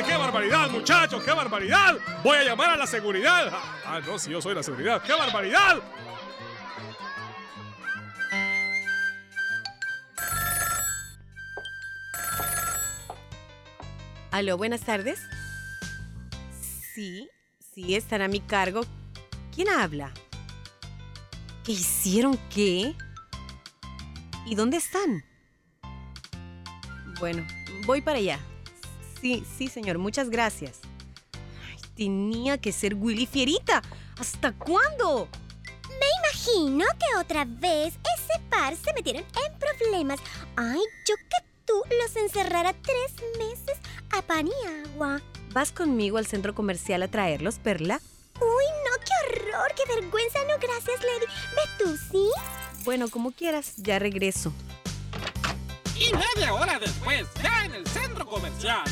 ¡Qué 0.07 0.17
barbaridad, 0.17 0.71
muchachos! 0.71 1.23
¡Qué 1.23 1.33
barbaridad! 1.33 1.97
Voy 2.23 2.37
a 2.37 2.45
llamar 2.45 2.71
a 2.71 2.77
la 2.77 2.87
seguridad. 2.87 3.53
Ah, 3.85 4.01
no, 4.07 4.19
si 4.19 4.31
yo 4.31 4.41
soy 4.41 4.55
la 4.55 4.63
seguridad. 4.63 5.03
¡Qué 5.03 5.13
barbaridad! 5.13 5.83
Aló, 14.31 14.57
buenas 14.57 14.83
tardes. 14.83 15.21
Sí, 16.95 17.29
sí, 17.75 17.97
están 17.97 18.23
a 18.23 18.29
mi 18.29 18.41
cargo. 18.41 18.83
¿Quién 19.55 19.69
habla? 19.69 20.13
¿Qué 21.65 21.73
hicieron 21.73 22.39
qué? 22.55 22.95
¿Y 24.47 24.55
dónde 24.55 24.77
están? 24.77 25.25
Bueno, 27.19 27.45
voy 27.85 28.01
para 28.01 28.19
allá. 28.19 28.39
Sí, 29.21 29.45
sí, 29.57 29.69
señor, 29.69 29.99
muchas 29.99 30.31
gracias. 30.31 30.81
Ay, 31.67 31.79
tenía 31.97 32.59
que 32.59 32.73
ser 32.73 32.95
Willy 32.95 33.27
Fierita. 33.27 33.83
¿Hasta 34.19 34.53
cuándo? 34.53 35.29
Me 35.89 36.07
imagino 36.23 36.85
que 36.99 37.19
otra 37.19 37.45
vez 37.45 37.95
ese 38.17 38.41
par 38.49 38.77
se 38.77 38.93
metieron 38.95 39.25
en 39.25 39.59
problemas. 39.59 40.21
Ay, 40.57 40.81
yo 41.07 41.17
que 41.17 41.47
tú 41.65 41.75
los 42.01 42.17
encerrara 42.17 42.73
tres 42.73 43.15
meses 43.39 43.79
a 44.11 44.23
pan 44.23 44.49
y 44.49 44.89
agua. 44.89 45.21
¿Vas 45.53 45.73
conmigo 45.73 46.19
al 46.19 46.27
centro 46.27 46.55
comercial 46.55 47.03
a 47.03 47.09
traerlos, 47.09 47.59
Perla? 47.59 48.01
Uy, 48.41 48.65
no, 48.85 49.05
qué 49.05 49.41
horror, 49.41 49.73
qué 49.75 49.95
vergüenza. 49.95 50.39
No, 50.45 50.55
gracias, 50.61 51.01
Lady. 51.03 51.27
Ve 51.27 51.85
tú, 51.85 51.97
¿sí? 52.13 52.85
Bueno, 52.85 53.09
como 53.09 53.33
quieras, 53.33 53.75
ya 53.77 53.99
regreso. 53.99 54.53
Y 55.99 56.13
media 56.13 56.55
hora 56.55 56.79
después, 56.79 57.27
ya 57.43 57.65
en 57.65 57.75
el 57.75 57.87
centro 57.89 58.27
comercial. 58.27 58.85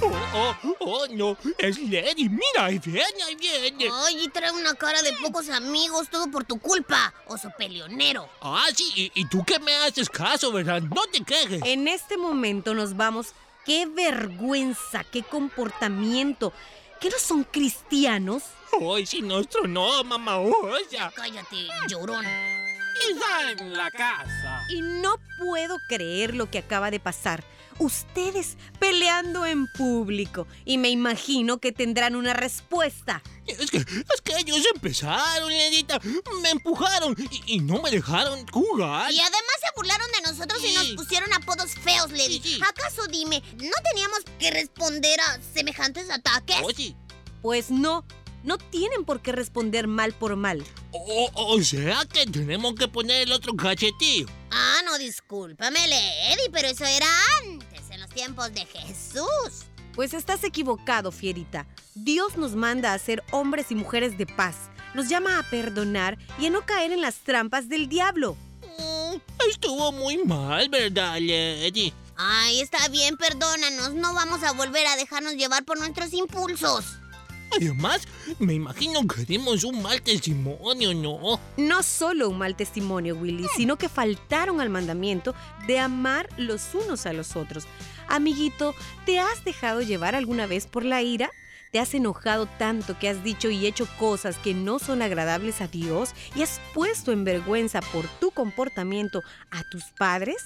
Oh, 0.00 0.54
oh, 0.62 0.76
oh, 0.80 1.06
no. 1.10 1.36
Es 1.58 1.78
Lady. 1.78 2.28
Mira, 2.28 2.66
ahí 2.66 2.78
viene, 2.78 3.22
ahí 3.26 3.34
viene. 3.36 3.90
Oye, 3.90 4.28
trae 4.28 4.50
una 4.50 4.74
cara 4.74 5.02
de 5.02 5.12
pocos 5.14 5.48
amigos, 5.48 6.08
todo 6.10 6.30
por 6.30 6.44
tu 6.44 6.58
culpa, 6.58 7.14
oso 7.26 7.50
peleonero. 7.56 8.28
Ah, 8.40 8.66
sí. 8.74 8.92
¿Y, 9.14 9.20
y 9.20 9.28
tú 9.28 9.44
qué 9.44 9.58
me 9.58 9.74
haces 9.76 10.10
caso, 10.10 10.52
verdad? 10.52 10.82
No 10.82 11.06
te 11.06 11.22
quejes. 11.22 11.62
En 11.64 11.88
este 11.88 12.16
momento 12.16 12.74
nos 12.74 12.96
vamos. 12.96 13.28
¡Qué 13.64 13.86
vergüenza! 13.86 15.04
¡Qué 15.04 15.22
comportamiento! 15.22 16.52
¿Qué 17.00 17.08
no 17.08 17.18
son 17.18 17.44
cristianos? 17.44 18.42
Hoy 18.80 19.06
sí 19.06 19.22
nuestro 19.22 19.66
no, 19.66 20.04
mamá. 20.04 20.38
Oya. 20.38 21.10
Cállate, 21.14 21.68
llorón. 21.88 22.24
Y 22.26 23.14
ya 23.18 23.50
en 23.52 23.72
la 23.72 23.90
casa. 23.90 24.43
Y 24.68 24.82
no 24.82 25.16
puedo 25.38 25.78
creer 25.88 26.34
lo 26.34 26.50
que 26.50 26.58
acaba 26.58 26.90
de 26.90 27.00
pasar. 27.00 27.44
Ustedes 27.78 28.56
peleando 28.78 29.44
en 29.46 29.66
público. 29.66 30.46
Y 30.64 30.78
me 30.78 30.90
imagino 30.90 31.58
que 31.58 31.72
tendrán 31.72 32.14
una 32.14 32.32
respuesta. 32.32 33.22
Es 33.46 33.70
que, 33.70 33.78
es 33.78 34.20
que 34.22 34.36
ellos 34.38 34.64
empezaron, 34.74 35.50
Ledita. 35.50 35.98
Me 36.40 36.50
empujaron 36.50 37.16
y, 37.18 37.54
y 37.56 37.58
no 37.60 37.82
me 37.82 37.90
dejaron 37.90 38.46
jugar. 38.48 39.12
Y 39.12 39.18
además 39.18 39.56
se 39.60 39.66
burlaron 39.76 40.06
de 40.12 40.30
nosotros 40.30 40.62
y 40.64 40.72
nos 40.72 41.04
pusieron 41.04 41.32
apodos 41.32 41.74
feos, 41.74 42.10
Lady. 42.12 42.40
Sí, 42.40 42.54
sí. 42.54 42.60
¿Acaso 42.66 43.06
dime, 43.08 43.42
no 43.56 43.76
teníamos 43.90 44.20
que 44.38 44.50
responder 44.52 45.18
a 45.20 45.40
semejantes 45.52 46.10
ataques? 46.10 46.62
Oye. 46.62 46.96
Pues 47.42 47.70
no, 47.70 48.06
no 48.44 48.58
tienen 48.58 49.04
por 49.04 49.20
qué 49.20 49.32
responder 49.32 49.88
mal 49.88 50.12
por 50.12 50.36
mal. 50.36 50.62
O, 50.92 51.30
o 51.34 51.62
sea 51.62 52.04
que 52.04 52.26
tenemos 52.26 52.74
que 52.74 52.86
poner 52.88 53.22
el 53.22 53.32
otro 53.32 53.54
cachetillo. 53.56 54.26
Ah, 54.50 54.80
no, 54.84 54.98
discúlpame, 54.98 55.78
Lady, 55.88 56.48
pero 56.52 56.68
eso 56.68 56.84
era 56.84 57.06
antes, 57.42 57.90
en 57.90 58.00
los 58.00 58.10
tiempos 58.10 58.52
de 58.52 58.66
Jesús. 58.66 59.66
Pues 59.94 60.12
estás 60.12 60.44
equivocado, 60.44 61.10
Fierita. 61.10 61.66
Dios 61.94 62.36
nos 62.36 62.54
manda 62.54 62.92
a 62.92 62.98
ser 62.98 63.22
hombres 63.30 63.70
y 63.70 63.74
mujeres 63.74 64.18
de 64.18 64.26
paz. 64.26 64.56
Nos 64.94 65.08
llama 65.08 65.38
a 65.38 65.42
perdonar 65.50 66.18
y 66.38 66.46
a 66.46 66.50
no 66.50 66.66
caer 66.66 66.92
en 66.92 67.00
las 67.00 67.16
trampas 67.16 67.68
del 67.68 67.88
diablo. 67.88 68.36
Mm, 68.78 69.16
estuvo 69.48 69.92
muy 69.92 70.18
mal, 70.18 70.68
¿verdad, 70.68 71.14
Lady? 71.20 71.92
Ay, 72.16 72.60
está 72.60 72.88
bien, 72.88 73.16
perdónanos. 73.16 73.94
No 73.94 74.14
vamos 74.14 74.42
a 74.42 74.52
volver 74.52 74.86
a 74.86 74.96
dejarnos 74.96 75.34
llevar 75.34 75.64
por 75.64 75.78
nuestros 75.78 76.12
impulsos. 76.12 76.84
Además, 77.52 78.06
me 78.38 78.54
imagino 78.54 79.06
que 79.06 79.24
dimos 79.24 79.64
un 79.64 79.82
mal 79.82 80.02
testimonio, 80.02 80.94
¿no? 80.94 81.40
No 81.56 81.82
solo 81.82 82.28
un 82.28 82.38
mal 82.38 82.56
testimonio, 82.56 83.16
Willy, 83.16 83.46
sino 83.56 83.76
que 83.76 83.88
faltaron 83.88 84.60
al 84.60 84.70
mandamiento 84.70 85.34
de 85.66 85.78
amar 85.78 86.28
los 86.36 86.74
unos 86.74 87.06
a 87.06 87.12
los 87.12 87.36
otros. 87.36 87.64
Amiguito, 88.08 88.74
¿te 89.06 89.18
has 89.18 89.44
dejado 89.44 89.82
llevar 89.82 90.14
alguna 90.14 90.46
vez 90.46 90.66
por 90.66 90.84
la 90.84 91.02
ira? 91.02 91.30
¿Te 91.70 91.80
has 91.80 91.92
enojado 91.94 92.46
tanto 92.46 92.98
que 92.98 93.08
has 93.08 93.24
dicho 93.24 93.50
y 93.50 93.66
hecho 93.66 93.88
cosas 93.98 94.36
que 94.36 94.54
no 94.54 94.78
son 94.78 95.02
agradables 95.02 95.60
a 95.60 95.66
Dios 95.66 96.10
y 96.36 96.42
has 96.42 96.60
puesto 96.72 97.10
en 97.10 97.24
vergüenza 97.24 97.80
por 97.80 98.06
tu 98.20 98.30
comportamiento 98.30 99.22
a 99.50 99.64
tus 99.64 99.82
padres? 99.98 100.36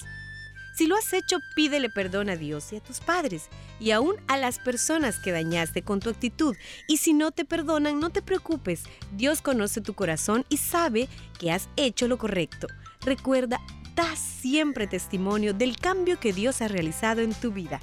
Si 0.79 0.87
lo 0.87 0.95
has 0.95 1.13
hecho, 1.13 1.41
pídele 1.57 1.91
perdón 1.91 2.31
a 2.31 2.37
Dios 2.37 2.73
y 2.73 2.77
a 2.77 2.81
tus 2.81 3.01
padres 3.01 3.49
y 3.81 3.91
aún 3.91 4.15
a 4.29 4.37
las 4.37 4.61
personas 4.61 5.19
que 5.19 5.33
dañaste 5.33 5.83
con 5.83 5.99
tu 5.99 6.09
actitud. 6.09 6.55
Y 6.87 6.99
si 6.99 7.15
no 7.15 7.33
te 7.33 7.45
perdonan, 7.45 7.99
no 7.99 8.11
te 8.11 8.23
preocupes. 8.23 8.85
Dios 9.11 9.43
conoce 9.43 9.81
tu 9.81 9.95
corazón 9.95 10.47
y 10.49 10.59
sabe 10.59 11.09
que 11.41 11.51
has 11.51 11.69
hecho 11.75 12.07
lo 12.07 12.17
correcto. 12.17 12.69
Recuerda, 13.01 13.59
da 13.97 14.15
siempre 14.15 14.87
testimonio 14.87 15.53
del 15.53 15.77
cambio 15.77 16.21
que 16.21 16.33
Dios 16.33 16.63
ha 16.63 16.69
realizado 16.69 17.23
en 17.23 17.35
tu 17.35 17.51
vida. 17.51 17.81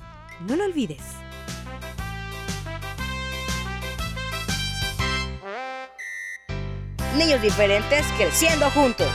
No 0.47 0.55
lo 0.55 0.63
olvides. 0.63 1.03
Niños 7.17 7.41
diferentes 7.41 8.05
creciendo 8.17 8.69
juntos. 8.69 9.11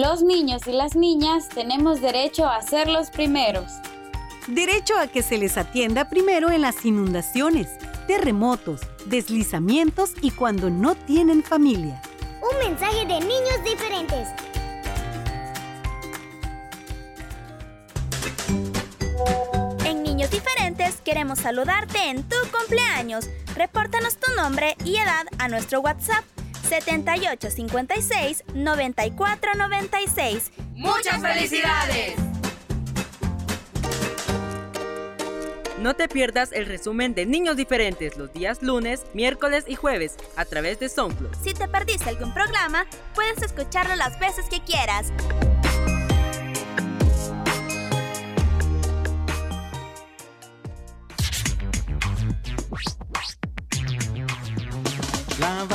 Los 0.00 0.22
niños 0.22 0.66
y 0.66 0.72
las 0.72 0.96
niñas 0.96 1.50
tenemos 1.50 2.00
derecho 2.00 2.46
a 2.46 2.62
ser 2.62 2.88
los 2.88 3.10
primeros. 3.10 3.70
Derecho 4.46 4.98
a 4.98 5.08
que 5.08 5.22
se 5.22 5.36
les 5.36 5.58
atienda 5.58 6.08
primero 6.08 6.50
en 6.50 6.62
las 6.62 6.86
inundaciones, 6.86 7.68
terremotos, 8.06 8.80
deslizamientos 9.04 10.12
y 10.22 10.30
cuando 10.30 10.70
no 10.70 10.94
tienen 10.94 11.42
familia. 11.42 12.00
Un 12.40 12.66
mensaje 12.66 13.04
de 13.04 13.20
niños 13.20 13.62
diferentes. 13.62 14.28
En 19.84 20.02
Niños 20.02 20.30
Diferentes 20.30 20.98
queremos 21.02 21.40
saludarte 21.40 22.08
en 22.08 22.22
tu 22.22 22.36
cumpleaños. 22.50 23.28
Repórtanos 23.54 24.16
tu 24.16 24.34
nombre 24.34 24.78
y 24.82 24.96
edad 24.96 25.26
a 25.38 25.48
nuestro 25.48 25.82
WhatsApp 25.82 26.24
7856 26.70 28.44
9496. 28.54 30.52
¡Muchas 30.74 31.20
felicidades! 31.20 32.14
No 35.78 35.96
te 35.96 36.08
pierdas 36.08 36.52
el 36.52 36.66
resumen 36.66 37.14
de 37.14 37.24
Niños 37.26 37.56
Diferentes 37.56 38.16
los 38.18 38.32
días 38.32 38.62
lunes, 38.62 39.06
miércoles 39.14 39.64
y 39.66 39.74
jueves 39.76 40.16
a 40.36 40.44
través 40.44 40.78
de 40.78 40.90
SoundCloud. 40.90 41.34
Si 41.42 41.54
te 41.54 41.66
perdiste 41.68 42.10
algún 42.10 42.34
programa, 42.34 42.86
puedes 43.14 43.42
escucharlo 43.42 43.96
las 43.96 44.20
veces 44.20 44.44
que 44.50 44.60
quieras. 44.60 45.10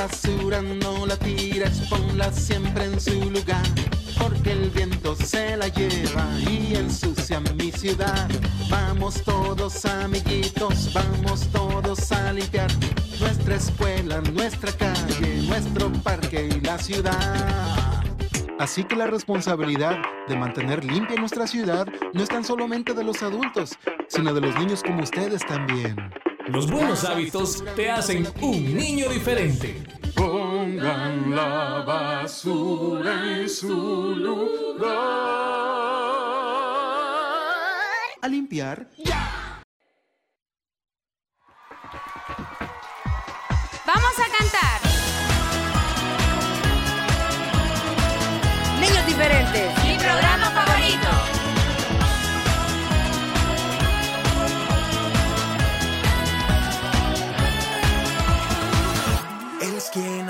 Basura 0.07 0.61
no 0.61 1.07
la 1.07 1.17
tires, 1.17 1.79
ponla 1.89 2.31
siempre 2.31 2.85
en 2.85 2.99
su 2.99 3.31
lugar, 3.31 3.65
porque 4.21 4.51
el 4.51 4.69
viento 4.69 5.15
se 5.15 5.57
la 5.57 5.67
lleva 5.67 6.27
y 6.47 6.75
ensucia 6.75 7.39
mi 7.39 7.71
ciudad. 7.71 8.29
Vamos 8.69 9.23
todos 9.23 9.83
amiguitos, 9.85 10.93
vamos 10.93 11.47
todos 11.51 12.11
a 12.11 12.33
limpiar 12.33 12.69
nuestra 13.19 13.55
escuela, 13.55 14.21
nuestra 14.21 14.71
calle, 14.73 15.41
nuestro 15.47 15.91
parque 16.03 16.49
y 16.55 16.61
la 16.61 16.77
ciudad. 16.77 18.03
Así 18.59 18.83
que 18.83 18.95
la 18.95 19.07
responsabilidad 19.07 19.97
de 20.27 20.35
mantener 20.35 20.85
limpia 20.85 21.15
nuestra 21.19 21.47
ciudad 21.47 21.87
no 22.13 22.21
es 22.21 22.29
tan 22.29 22.43
solamente 22.43 22.93
de 22.93 23.03
los 23.03 23.23
adultos, 23.23 23.71
sino 24.07 24.35
de 24.35 24.41
los 24.41 24.55
niños 24.59 24.83
como 24.83 25.01
ustedes 25.01 25.43
también. 25.47 25.95
Los 26.47 26.69
buenos 26.69 27.03
hábitos 27.05 27.63
te 27.75 27.89
hacen 27.89 28.27
un 28.39 28.75
niño 28.75 29.09
diferente. 29.09 29.94
Pongan 30.15 31.35
la 31.35 31.83
basura 31.85 33.39
en 33.39 33.49
su 33.49 34.15
lugar. 34.15 34.95
A 38.21 38.27
limpiar. 38.27 38.87
¡Vamos 38.97 39.14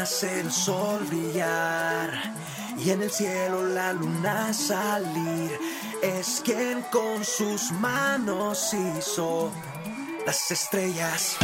hace 0.05 0.39
el 0.39 0.51
sol 0.51 1.03
brillar 1.05 2.11
y 2.77 2.91
en 2.91 3.01
el 3.01 3.09
cielo 3.09 3.65
la 3.65 3.91
luna 3.91 4.53
salir. 4.53 5.59
Es 6.03 6.43
quien 6.45 6.83
con 6.91 7.25
sus 7.25 7.71
manos 7.71 8.71
hizo 8.71 9.51
las 10.27 10.51
estrellas. 10.51 11.37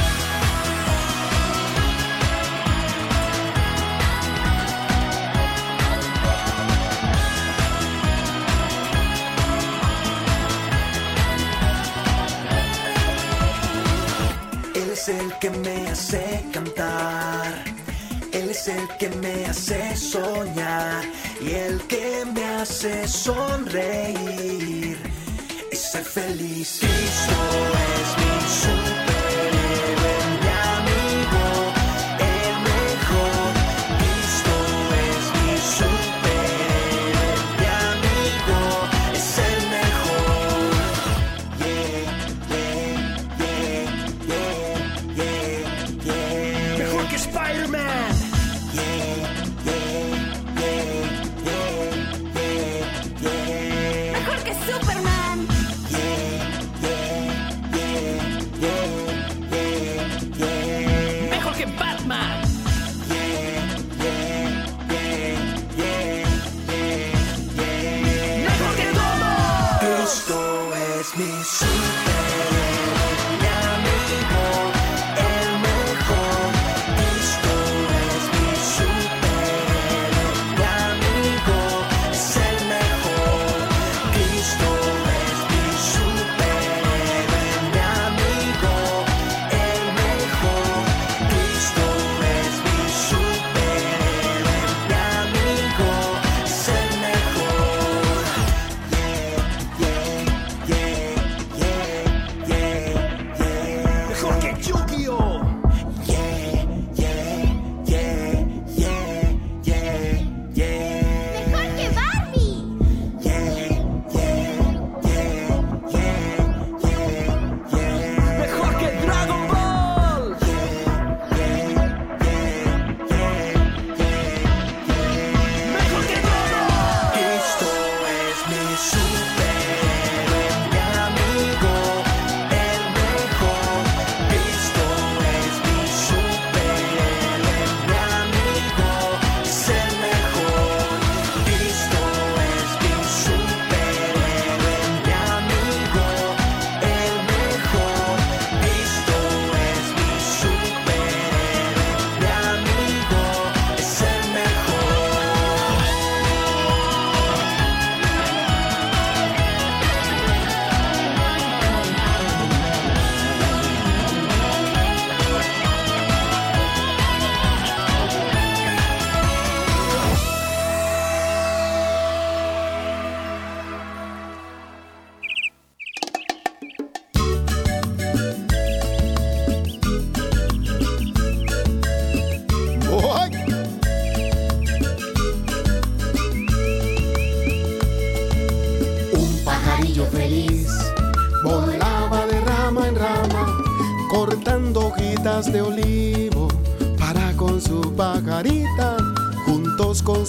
Él 14.76 14.92
es 14.92 15.10
el 15.10 15.40
que 15.40 15.50
me 15.50 15.88
hace 15.88 16.46
cantar. 16.54 17.81
Él 18.32 18.50
es 18.50 18.68
el 18.68 18.88
que 18.98 19.10
me 19.10 19.46
hace 19.46 19.96
soñar. 19.96 21.04
Y 21.42 21.54
el 21.54 21.82
que 21.88 22.26
me 22.34 22.46
hace 22.46 23.08
sonreír. 23.08 24.98
Y 25.72 25.76
ser 25.76 26.04
feliz. 26.04 26.82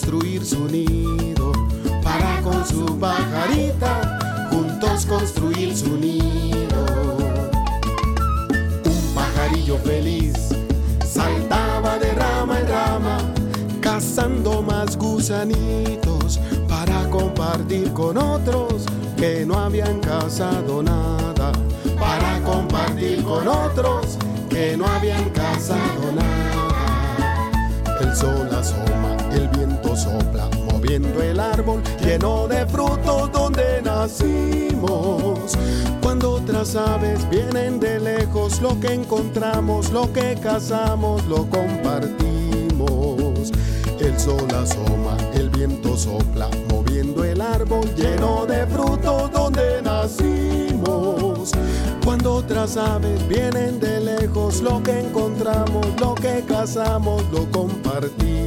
Construir 0.03 0.45
su 0.45 0.67
nido. 0.67 1.53
Para 2.03 2.41
con 2.43 2.67
su 2.67 2.99
pajarita 2.99 4.49
juntos 4.51 5.07
construir 5.07 5.77
su 5.77 5.97
nido. 5.97 6.85
Un 8.85 9.15
pajarillo 9.15 9.79
feliz 9.79 10.35
saltaba 11.07 11.99
de 11.99 12.13
rama 12.15 12.59
en 12.59 12.69
rama 12.69 13.19
cazando 13.81 14.61
más 14.61 14.97
gusanitos 14.97 16.41
para 16.69 17.09
compartir 17.09 17.93
con 17.93 18.19
otros 18.19 18.87
que 19.17 19.47
no 19.47 19.55
habían 19.55 20.01
cazado 20.01 20.83
nada. 20.83 21.53
Para 21.97 22.43
compartir 22.43 23.23
con 23.23 23.47
otros 23.47 24.19
que 24.51 24.77
no 24.77 24.85
habían 24.85 25.31
cazado 25.31 26.11
nada. 26.13 26.43
El 28.01 28.17
sol 28.17 28.49
asoma, 28.53 29.12
lleno 32.13 32.47
de 32.47 32.67
frutos 32.67 33.33
donde 33.33 33.81
nacimos. 33.83 35.57
Cuando 36.03 36.33
otras 36.33 36.77
aves 36.77 37.27
vienen 37.31 37.81
de 37.81 37.99
lejos, 38.01 38.61
lo 38.61 38.79
que 38.79 38.93
encontramos, 38.93 39.91
lo 39.91 40.13
que 40.13 40.37
cazamos, 40.43 41.25
lo 41.27 41.49
compartimos. 41.49 43.51
El 43.99 44.19
sol 44.19 44.47
asoma, 44.55 45.17
el 45.33 45.49
viento 45.49 45.97
sopla, 45.97 46.51
moviendo 46.71 47.25
el 47.25 47.41
árbol 47.41 47.89
lleno 47.95 48.45
de 48.45 48.67
frutos 48.67 49.33
donde 49.33 49.81
nacimos. 49.81 51.53
Cuando 52.05 52.35
otras 52.35 52.77
aves 52.77 53.27
vienen 53.27 53.81
de 53.81 54.01
lejos, 54.01 54.61
lo 54.61 54.83
que 54.83 55.01
encontramos, 55.01 55.87
lo 55.99 56.15
que 56.15 56.45
cazamos, 56.47 57.25
lo 57.33 57.51
compartimos. 57.51 58.42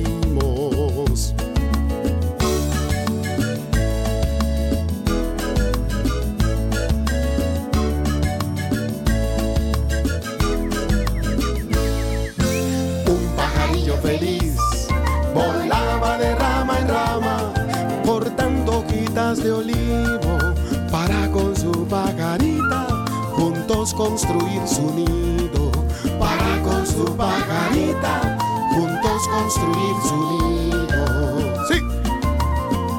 Juntos 23.86 23.94
construir 23.94 24.68
su 24.68 24.92
nido. 24.96 25.72
Para 26.20 26.62
con 26.64 26.86
su 26.88 27.06
pajarita 27.16 28.38
juntos 28.74 29.28
construir 29.28 29.96
su 30.04 30.16
nido. 30.32 31.66
Sí, 31.70 31.82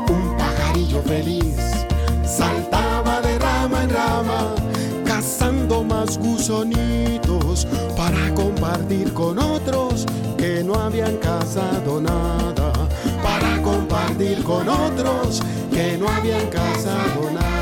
un 0.09 0.37
pajarillo 0.37 1.03
feliz 1.03 1.57
saltaba 2.25 3.21
de 3.21 3.39
rama 3.39 3.83
en 3.83 3.91
rama, 3.91 4.55
cazando 5.05 5.83
más 5.83 6.19
gusanitos 6.19 7.67
para 7.97 8.33
compartir 8.35 9.13
con 9.13 9.39
otros 9.39 10.07
que 10.37 10.63
no 10.63 10.75
habían 10.75 11.17
cazado 11.17 12.01
nada. 12.01 12.73
Para 13.23 13.61
compartir 13.63 14.45
con 14.45 14.69
otros 14.69 15.43
que 15.73 15.99
no 15.99 16.09
habían 16.09 16.47
cazado 16.47 17.31
nada. 17.33 17.56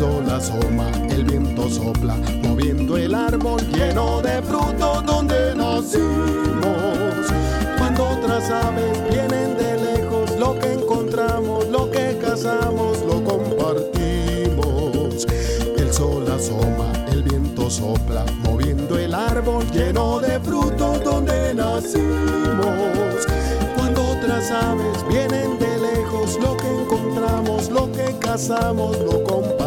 El 0.00 0.06
sol 0.06 0.30
asoma, 0.30 0.90
el 1.10 1.26
viento 1.26 1.68
sopla, 1.68 2.16
moviendo 2.42 2.96
el 2.96 3.14
árbol 3.14 3.60
lleno 3.70 4.22
de 4.22 4.40
frutos 4.40 5.04
donde 5.04 5.54
nacimos. 5.54 7.26
Cuando 7.76 8.08
otras 8.08 8.50
aves 8.50 8.98
vienen 9.10 9.58
de 9.58 9.76
lejos, 9.76 10.30
lo 10.38 10.58
que 10.58 10.72
encontramos, 10.72 11.68
lo 11.68 11.90
que 11.90 12.16
cazamos, 12.18 13.02
lo 13.02 13.22
compartimos. 13.22 15.26
El 15.76 15.92
sol 15.92 16.24
asoma, 16.32 16.90
el 17.12 17.22
viento 17.22 17.68
sopla, 17.68 18.24
moviendo 18.42 18.96
el 18.96 19.12
árbol 19.12 19.70
lleno 19.70 20.18
de 20.18 20.40
frutos 20.40 21.04
donde 21.04 21.52
nacimos. 21.52 23.26
Cuando 23.76 24.12
otras 24.12 24.50
aves 24.50 25.06
vienen 25.10 25.58
de 25.58 25.78
lejos, 25.78 26.38
lo 26.40 26.56
que 26.56 26.68
encontramos, 26.68 27.68
lo 27.68 27.92
que 27.92 28.16
cazamos, 28.18 28.98
lo 29.00 29.22
compartimos. 29.24 29.59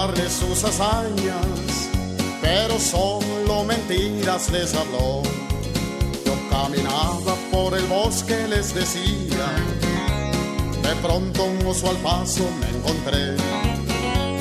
Contarle 0.00 0.30
sus 0.30 0.64
hazañas, 0.64 1.88
pero 2.40 2.78
solo 2.78 3.64
mentiras 3.64 4.50
les 4.50 4.74
habló. 4.74 5.22
Yo 6.24 6.34
caminaba 6.50 7.34
por 7.50 7.76
el 7.76 7.84
bosque, 7.84 8.46
les 8.48 8.74
decía, 8.74 9.46
de 10.82 10.96
pronto 11.02 11.44
un 11.44 11.66
oso 11.66 11.90
al 11.90 11.96
paso 11.98 12.44
me 12.60 12.68
encontré, 12.78 13.36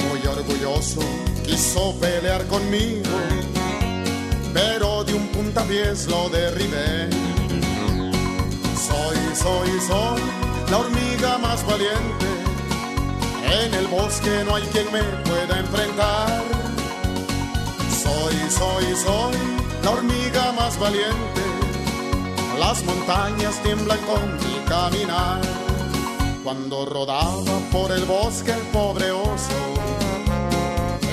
muy 0.07 0.25
orgulloso, 0.27 1.01
quiso 1.45 1.93
pelear 1.99 2.45
conmigo, 2.47 3.17
pero 4.53 5.03
de 5.03 5.13
un 5.13 5.27
puntapiés 5.27 6.07
lo 6.07 6.29
derribé. 6.29 7.09
Soy, 8.87 9.17
soy, 9.35 9.69
soy 9.87 10.21
la 10.71 10.77
hormiga 10.77 11.37
más 11.37 11.65
valiente. 11.65 12.38
En 13.51 13.73
el 13.73 13.87
bosque 13.87 14.43
no 14.45 14.55
hay 14.55 14.63
quien 14.63 14.91
me 14.91 15.01
pueda 15.01 15.59
enfrentar. 15.59 16.43
Soy, 18.03 18.35
soy, 18.49 18.95
soy 18.95 19.35
la 19.83 19.91
hormiga 19.91 20.51
más 20.51 20.79
valiente. 20.79 21.41
Las 22.59 22.83
montañas 22.83 23.61
tiemblan 23.63 23.99
con 23.99 24.35
mi 24.37 24.59
caminar. 24.67 25.41
Cuando 26.43 26.85
rodaba 26.85 27.59
por 27.71 27.91
el 27.91 28.05
bosque 28.05 28.51
el 28.51 28.61
pobre 28.73 29.11
oso, 29.11 29.59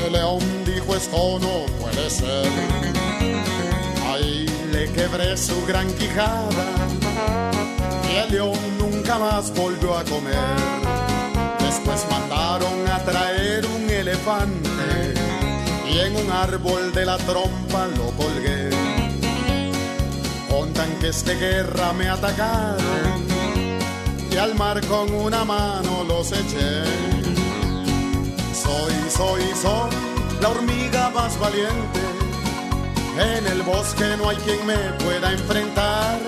el 0.07 0.13
león 0.13 0.41
dijo 0.65 0.95
esto 0.95 1.39
no 1.41 1.67
puede 1.81 2.11
ser. 2.11 2.51
Ahí 4.09 4.47
le 4.73 4.91
quebré 4.93 5.37
su 5.37 5.65
gran 5.67 5.91
quijada 5.95 6.65
y 8.11 8.17
el 8.17 8.33
león 8.33 8.59
nunca 8.79 9.19
más 9.19 9.53
volvió 9.55 9.97
a 9.99 10.05
comer. 10.05 11.06
Después 11.87 12.11
mandaron 12.11 12.89
a 12.89 12.99
traer 13.05 13.65
un 13.65 13.89
elefante 13.89 15.15
y 15.89 16.01
en 16.01 16.17
un 16.17 16.33
árbol 16.33 16.93
de 16.93 17.07
la 17.07 17.17
trompa 17.17 17.87
lo 17.97 18.11
colgué. 18.17 18.71
Con 20.51 20.73
tanques 20.73 21.25
de 21.25 21.37
guerra 21.37 21.93
me 21.93 22.09
atacaron 22.09 23.29
y 24.33 24.37
al 24.37 24.57
mar 24.57 24.85
con 24.89 25.15
una 25.15 25.45
mano 25.45 26.03
los 26.03 26.33
eché. 26.33 26.83
Soy, 28.53 28.95
soy, 29.09 29.43
soy 29.63 29.91
la 30.41 30.49
hormiga 30.49 31.11
más 31.11 31.39
valiente. 31.39 32.01
En 33.17 33.47
el 33.47 33.63
bosque 33.63 34.17
no 34.19 34.29
hay 34.29 34.37
quien 34.39 34.67
me 34.67 34.77
pueda 35.05 35.31
enfrentar. 35.31 36.19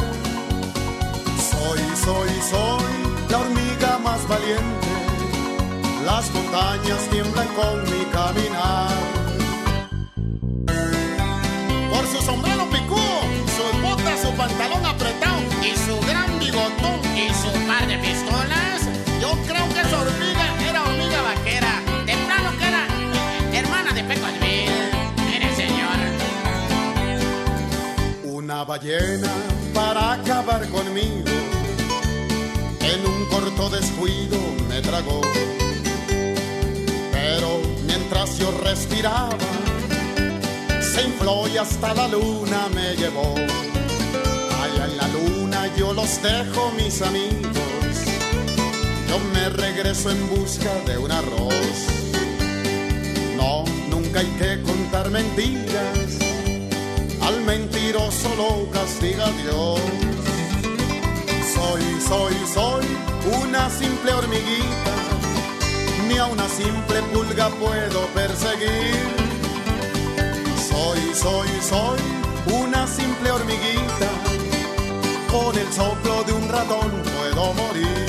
Soy, 1.50 1.80
soy, 2.04 2.30
soy 2.48 3.28
la 3.28 3.38
hormiga 3.38 3.98
más 3.98 4.28
valiente. 4.28 4.87
Las 6.10 6.32
montañas 6.32 7.00
tiemblan 7.10 7.48
con 7.48 7.82
mi 7.84 8.02
caminar. 8.06 8.88
Por 11.90 12.06
su 12.06 12.22
sombrero 12.24 12.64
picudo, 12.70 13.20
sus 13.56 13.82
botas, 13.82 14.22
su 14.22 14.30
pantalón 14.32 14.86
apretado 14.86 15.42
y 15.62 15.76
su 15.76 16.00
gran 16.08 16.38
bigotón 16.38 16.98
y 17.14 17.28
su 17.42 17.50
par 17.68 17.86
de 17.86 17.98
pistolas, 17.98 18.88
yo 19.20 19.36
creo 19.46 19.68
que 19.68 19.82
su 19.90 19.96
hormiga 19.96 20.46
era 20.66 20.82
hormiga 20.82 21.20
vaquera. 21.28 21.74
De 22.06 22.14
plano 22.24 22.50
que 22.58 22.66
era 22.72 22.86
hermana 23.52 23.92
de 23.92 24.02
Pecosville. 24.04 24.90
Mire, 25.26 25.54
señor. 25.56 25.98
Una 28.24 28.64
ballena 28.64 29.30
para 29.74 30.14
acabar 30.14 30.66
conmigo. 30.70 31.36
En 32.80 33.06
un 33.06 33.26
corto 33.26 33.68
descuido 33.68 34.38
me 34.70 34.80
tragó. 34.80 35.20
Mientras 38.10 38.38
yo 38.38 38.50
respiraba, 38.64 39.36
se 40.80 41.02
infló 41.02 41.46
y 41.46 41.58
hasta 41.58 41.92
la 41.92 42.08
luna 42.08 42.66
me 42.74 42.96
llevó. 42.96 43.34
Allá 44.62 44.86
en 44.86 44.96
la 44.96 45.08
luna 45.08 45.76
yo 45.76 45.92
los 45.92 46.22
dejo, 46.22 46.72
mis 46.72 47.02
amigos. 47.02 47.52
Yo 49.10 49.18
me 49.34 49.50
regreso 49.50 50.10
en 50.10 50.26
busca 50.30 50.74
de 50.86 50.96
un 50.96 51.12
arroz. 51.12 51.52
No, 53.36 53.64
nunca 53.90 54.20
hay 54.20 54.30
que 54.38 54.62
contar 54.62 55.10
mentiras. 55.10 56.16
Al 57.20 57.42
mentiroso 57.42 58.34
lo 58.38 58.70
castiga 58.70 59.30
Dios. 59.42 59.80
Soy, 61.54 61.82
soy, 62.08 62.34
soy 62.54 62.86
una 63.42 63.68
simple 63.68 64.14
hormiguita. 64.14 64.97
Ni 66.08 66.16
a 66.16 66.24
una 66.24 66.48
simple 66.48 67.02
pulga 67.12 67.50
puedo 67.50 68.06
perseguir. 68.14 68.96
Soy, 70.56 71.00
soy, 71.14 71.48
soy 71.60 72.00
una 72.62 72.86
simple 72.86 73.30
hormiguita. 73.30 74.08
Con 75.30 75.56
el 75.58 75.70
soplo 75.70 76.24
de 76.24 76.32
un 76.32 76.48
ratón 76.48 76.90
puedo 77.04 77.52
morir. 77.52 78.07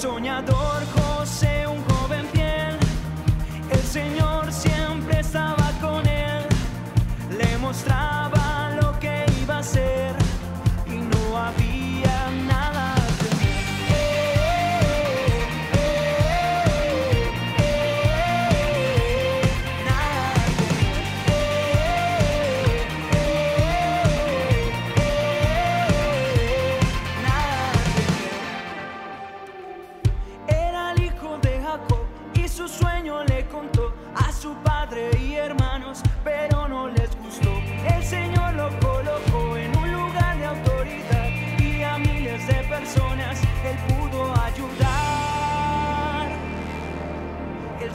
Soñador 0.00 0.84
José, 0.94 1.66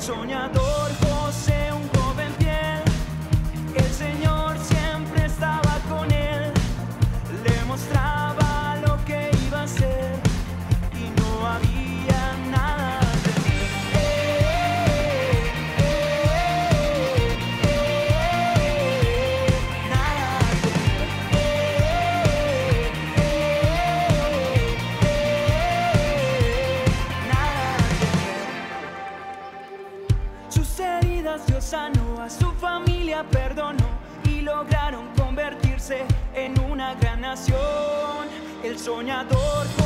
El 0.10 0.73
El 38.86 39.83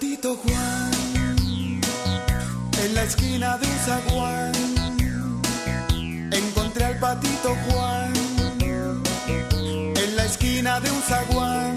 patito 0.00 0.34
Juan 0.34 0.90
en 2.82 2.94
la 2.94 3.02
esquina 3.02 3.58
de 3.58 3.66
un 3.66 3.78
zaguán. 3.84 4.52
Encontré 6.32 6.84
al 6.86 6.98
patito 6.98 7.54
Juan 7.68 8.12
en 9.94 10.16
la 10.16 10.24
esquina 10.24 10.80
de 10.80 10.90
un 10.90 11.02
zaguán. 11.02 11.74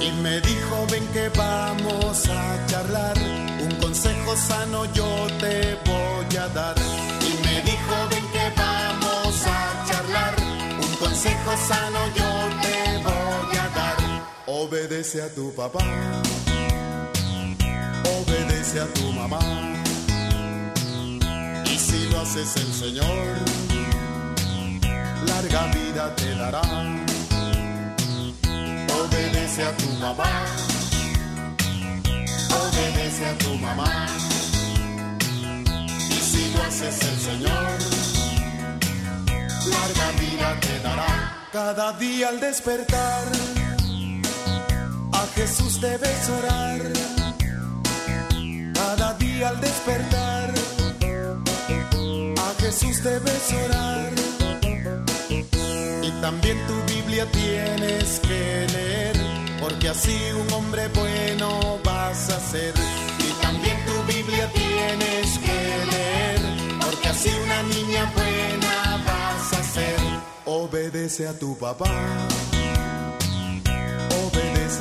Y 0.00 0.10
me 0.20 0.40
dijo, 0.40 0.86
ven 0.90 1.06
que 1.12 1.28
vamos 1.38 2.28
a 2.28 2.66
charlar. 2.66 3.16
Un 3.62 3.76
consejo 3.76 4.36
sano 4.36 4.84
yo 4.94 5.28
te 5.38 5.76
voy 5.86 6.36
a 6.38 6.48
dar. 6.48 6.74
Y 7.20 7.46
me 7.46 7.62
dijo, 7.62 7.94
ven 8.10 8.26
que 8.32 8.60
vamos 8.60 9.46
a 9.46 9.86
charlar. 9.88 10.34
Un 10.82 10.96
consejo 10.96 11.52
sano 11.68 12.00
yo 12.16 12.41
Obedece 14.72 15.20
a 15.20 15.28
tu 15.28 15.52
papá. 15.52 15.84
Obedece 18.08 18.80
a 18.80 18.86
tu 18.94 19.12
mamá. 19.12 19.38
Y 21.70 21.78
si 21.78 22.08
lo 22.08 22.20
haces 22.20 22.56
el 22.56 22.72
Señor, 22.72 23.36
larga 25.26 25.66
vida 25.74 26.16
te 26.16 26.34
dará. 26.36 26.62
Obedece 28.98 29.62
a 29.62 29.76
tu 29.76 29.90
mamá. 30.00 30.46
Obedece 32.62 33.26
a 33.26 33.38
tu 33.44 33.54
mamá. 33.58 34.06
Y 36.08 36.14
si 36.14 36.50
lo 36.54 36.62
haces 36.62 36.98
el 37.10 37.18
Señor, 37.20 37.78
larga 39.68 40.10
vida 40.18 40.60
te 40.60 40.78
dará. 40.80 41.48
Cada 41.52 41.92
día 41.98 42.30
al 42.30 42.40
despertar, 42.40 43.24
Jesús 45.34 45.80
debes 45.80 46.28
orar. 46.28 46.80
Cada 48.74 49.14
día 49.14 49.48
al 49.48 49.60
despertar, 49.60 50.52
a 52.36 52.60
Jesús 52.60 53.02
debes 53.02 53.52
orar. 53.64 54.10
Y 56.02 56.10
también 56.20 56.58
tu 56.66 56.92
Biblia 56.92 57.26
tienes 57.32 58.20
que 58.20 58.66
leer, 58.72 59.16
porque 59.60 59.88
así 59.88 60.16
un 60.38 60.52
hombre 60.52 60.88
bueno 60.88 61.78
vas 61.84 62.28
a 62.30 62.38
ser. 62.38 62.74
Y 63.18 63.42
también 63.42 63.76
tu 63.86 64.12
Biblia 64.12 64.50
tienes 64.52 65.38
que 65.38 65.86
leer, 65.92 66.40
porque 66.80 67.08
así 67.08 67.30
una 67.44 67.62
niña 67.62 68.12
buena 68.14 69.04
vas 69.06 69.52
a 69.52 69.62
ser. 69.62 69.96
Obedece 70.44 71.26
a 71.28 71.38
tu 71.38 71.56
papá, 71.56 71.88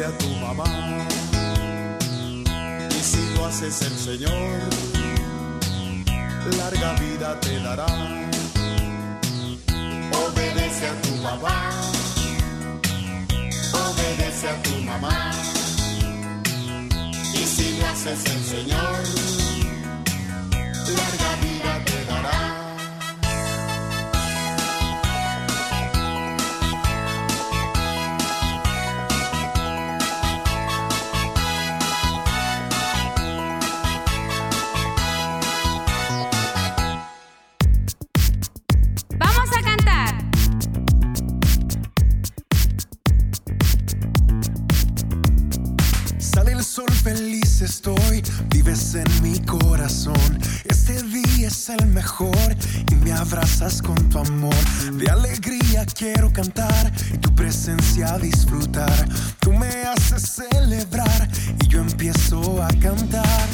obedece 0.01 0.05
a 0.05 0.17
tu 0.17 0.29
mamá. 0.37 0.65
Y 2.89 3.03
si 3.03 3.35
lo 3.35 3.45
haces 3.45 3.81
el 3.81 3.97
Señor, 3.97 4.59
larga 6.57 6.93
vida 6.93 7.39
te 7.39 7.59
dará 7.59 7.85
obedece 10.25 10.87
a 10.87 11.01
tu 11.01 11.21
papá, 11.21 11.71
obedece 13.73 14.49
a 14.49 14.63
tu 14.63 14.75
mamá. 14.83 15.31
Y 17.33 17.45
si 17.45 17.77
lo 17.77 17.87
haces 17.87 18.25
el 18.25 18.43
Señor, 18.43 19.03
larga 20.97 21.31
vida 21.41 21.60
y 52.91 52.95
me 52.95 53.11
abrazas 53.11 53.81
con 53.81 54.09
tu 54.09 54.19
amor. 54.19 54.55
De 54.93 55.09
alegría 55.09 55.85
quiero 55.85 56.31
cantar 56.33 56.91
y 57.13 57.17
tu 57.17 57.33
presencia 57.35 58.17
disfrutar. 58.17 59.07
Tú 59.39 59.53
me 59.53 59.67
haces 59.83 60.23
celebrar 60.23 61.29
y 61.63 61.67
yo 61.67 61.81
empiezo 61.81 62.61
a 62.63 62.69
cantar. 62.79 63.49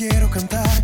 Quiero 0.00 0.30
cantar 0.30 0.79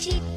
cheap 0.00 0.29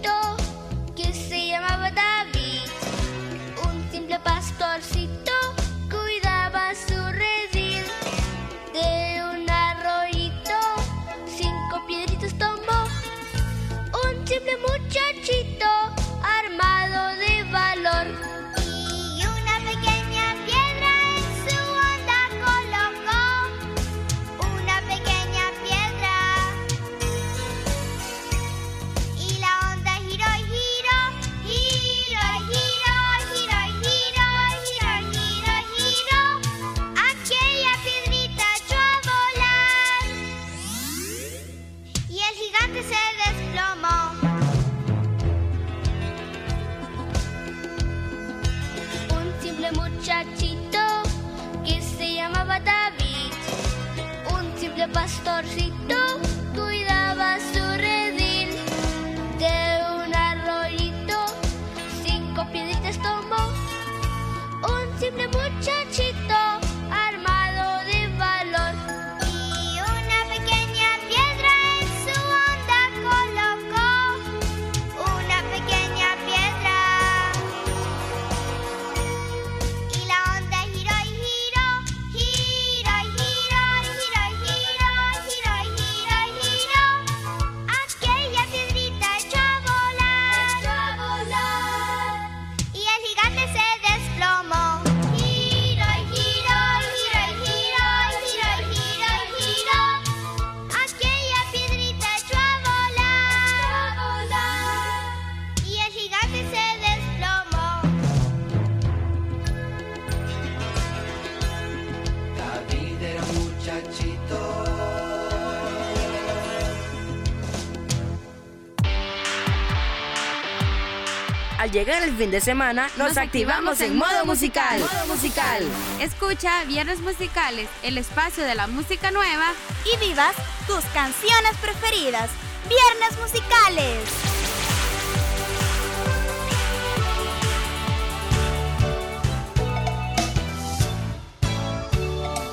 llegar 121.86 122.03
el 122.03 122.15
fin 122.15 122.31
de 122.31 122.39
semana, 122.39 122.88
nos, 122.97 123.17
activamos 123.17 123.81
en 123.81 123.97
modo 123.97 124.25
musical. 124.25 124.79
Modo 124.79 125.07
musical. 125.07 125.67
Escucha 125.99 126.63
Viernes 126.63 127.01
Musicales, 127.01 127.67
el 127.84 127.97
espacio 127.97 128.45
de 128.45 128.55
la 128.55 128.67
música 128.67 129.11
nueva. 129.11 129.51
Y 129.93 129.97
vivas 130.05 130.34
tus 130.65 130.79
canciones 130.93 131.57
preferidas. 131.61 132.29
Viernes 132.69 133.19
musicales. 133.19 133.99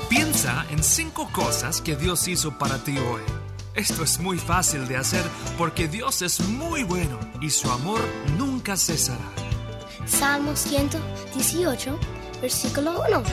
Piensa 0.09 0.65
en 0.71 0.83
cinco 0.83 1.29
cosas 1.31 1.79
que 1.79 1.95
Dios 1.95 2.27
hizo 2.27 2.57
para 2.57 2.83
ti 2.83 2.97
hoy. 2.97 3.21
Esto 3.75 4.03
es 4.03 4.19
muy 4.19 4.37
fácil 4.37 4.85
de 4.89 4.97
hacer 4.97 5.23
porque 5.57 5.87
Dios 5.87 6.21
es 6.21 6.41
muy 6.41 6.83
bueno 6.83 7.17
y 7.39 7.49
su 7.49 7.71
amor 7.71 8.01
nunca 8.61 8.77
cesará. 8.77 9.17
Salmo 10.05 10.55
118, 10.55 11.97
versículo 12.41 13.03
1. 13.07 13.23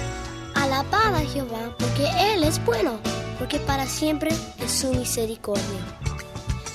Alabad 0.55 1.17
a 1.17 1.21
Jehová 1.21 1.77
porque 1.79 2.09
Él 2.33 2.45
es 2.45 2.65
bueno, 2.65 2.99
porque 3.39 3.59
para 3.59 3.87
siempre 3.87 4.31
es 4.59 4.73
su 4.73 4.91
misericordia. 4.95 5.81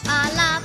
Alabad 0.08 0.63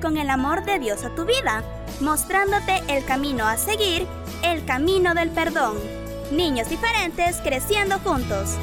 con 0.00 0.16
el 0.16 0.30
amor 0.30 0.64
de 0.64 0.78
Dios 0.78 1.04
a 1.04 1.14
tu 1.14 1.24
vida, 1.24 1.62
mostrándote 2.00 2.82
el 2.88 3.04
camino 3.04 3.46
a 3.46 3.56
seguir, 3.56 4.06
el 4.42 4.64
camino 4.64 5.14
del 5.14 5.30
perdón. 5.30 5.78
Niños 6.30 6.68
diferentes 6.68 7.36
creciendo 7.38 7.98
juntos. 8.00 8.56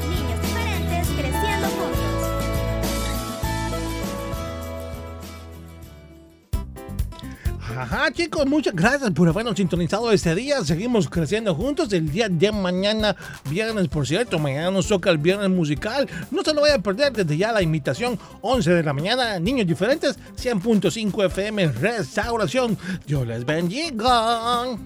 Ajá, 8.06 8.14
chicos, 8.14 8.46
muchas 8.46 8.72
gracias 8.72 9.10
por 9.10 9.28
habernos 9.28 9.56
sintonizado 9.56 10.12
este 10.12 10.32
día. 10.36 10.64
Seguimos 10.64 11.08
creciendo 11.08 11.56
juntos. 11.56 11.92
El 11.92 12.12
día 12.12 12.28
de 12.28 12.52
mañana, 12.52 13.16
viernes, 13.50 13.88
por 13.88 14.06
cierto, 14.06 14.38
mañana 14.38 14.70
nos 14.70 14.86
toca 14.86 15.10
el 15.10 15.18
viernes 15.18 15.50
musical. 15.50 16.08
No 16.30 16.44
se 16.44 16.54
lo 16.54 16.60
vaya 16.60 16.76
a 16.76 16.78
perder 16.78 17.12
desde 17.12 17.36
ya 17.36 17.50
la 17.50 17.62
invitación, 17.62 18.16
11 18.42 18.74
de 18.74 18.82
la 18.84 18.92
mañana, 18.92 19.40
niños 19.40 19.66
diferentes, 19.66 20.16
100.5 20.36 21.26
FM, 21.26 21.66
restauración. 21.66 22.78
Dios 23.08 23.26
les 23.26 23.44
bendiga. 23.44 24.78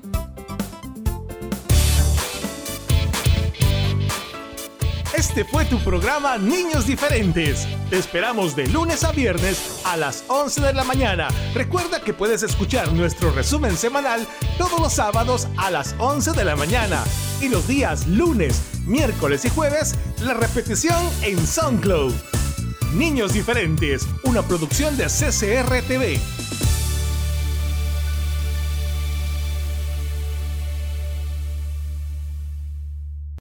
Este 5.31 5.45
fue 5.45 5.65
tu 5.65 5.79
programa 5.79 6.39
Niños 6.39 6.89
Diferentes. 6.89 7.65
Te 7.89 7.97
esperamos 7.97 8.57
de 8.57 8.67
lunes 8.67 9.05
a 9.05 9.13
viernes 9.13 9.81
a 9.85 9.97
las 9.97 10.25
11 10.27 10.61
de 10.61 10.73
la 10.73 10.83
mañana. 10.83 11.29
Recuerda 11.55 12.01
que 12.01 12.13
puedes 12.13 12.43
escuchar 12.43 12.93
nuestro 12.93 13.31
resumen 13.31 13.77
semanal 13.77 14.27
todos 14.59 14.81
los 14.81 14.93
sábados 14.93 15.47
a 15.57 15.71
las 15.71 15.95
11 15.99 16.33
de 16.33 16.45
la 16.45 16.57
mañana. 16.57 17.05
Y 17.41 17.49
los 17.49 17.69
días 17.69 18.09
lunes, 18.09 18.61
miércoles 18.87 19.45
y 19.45 19.51
jueves, 19.51 19.95
la 20.21 20.35
repetición 20.35 21.01
en 21.23 21.47
SoundCloud. 21.47 22.13
Niños 22.95 23.33
Diferentes, 23.33 24.09
una 24.25 24.43
producción 24.43 24.97
de 24.97 25.05
CCR 25.05 25.81
TV. 25.87 26.19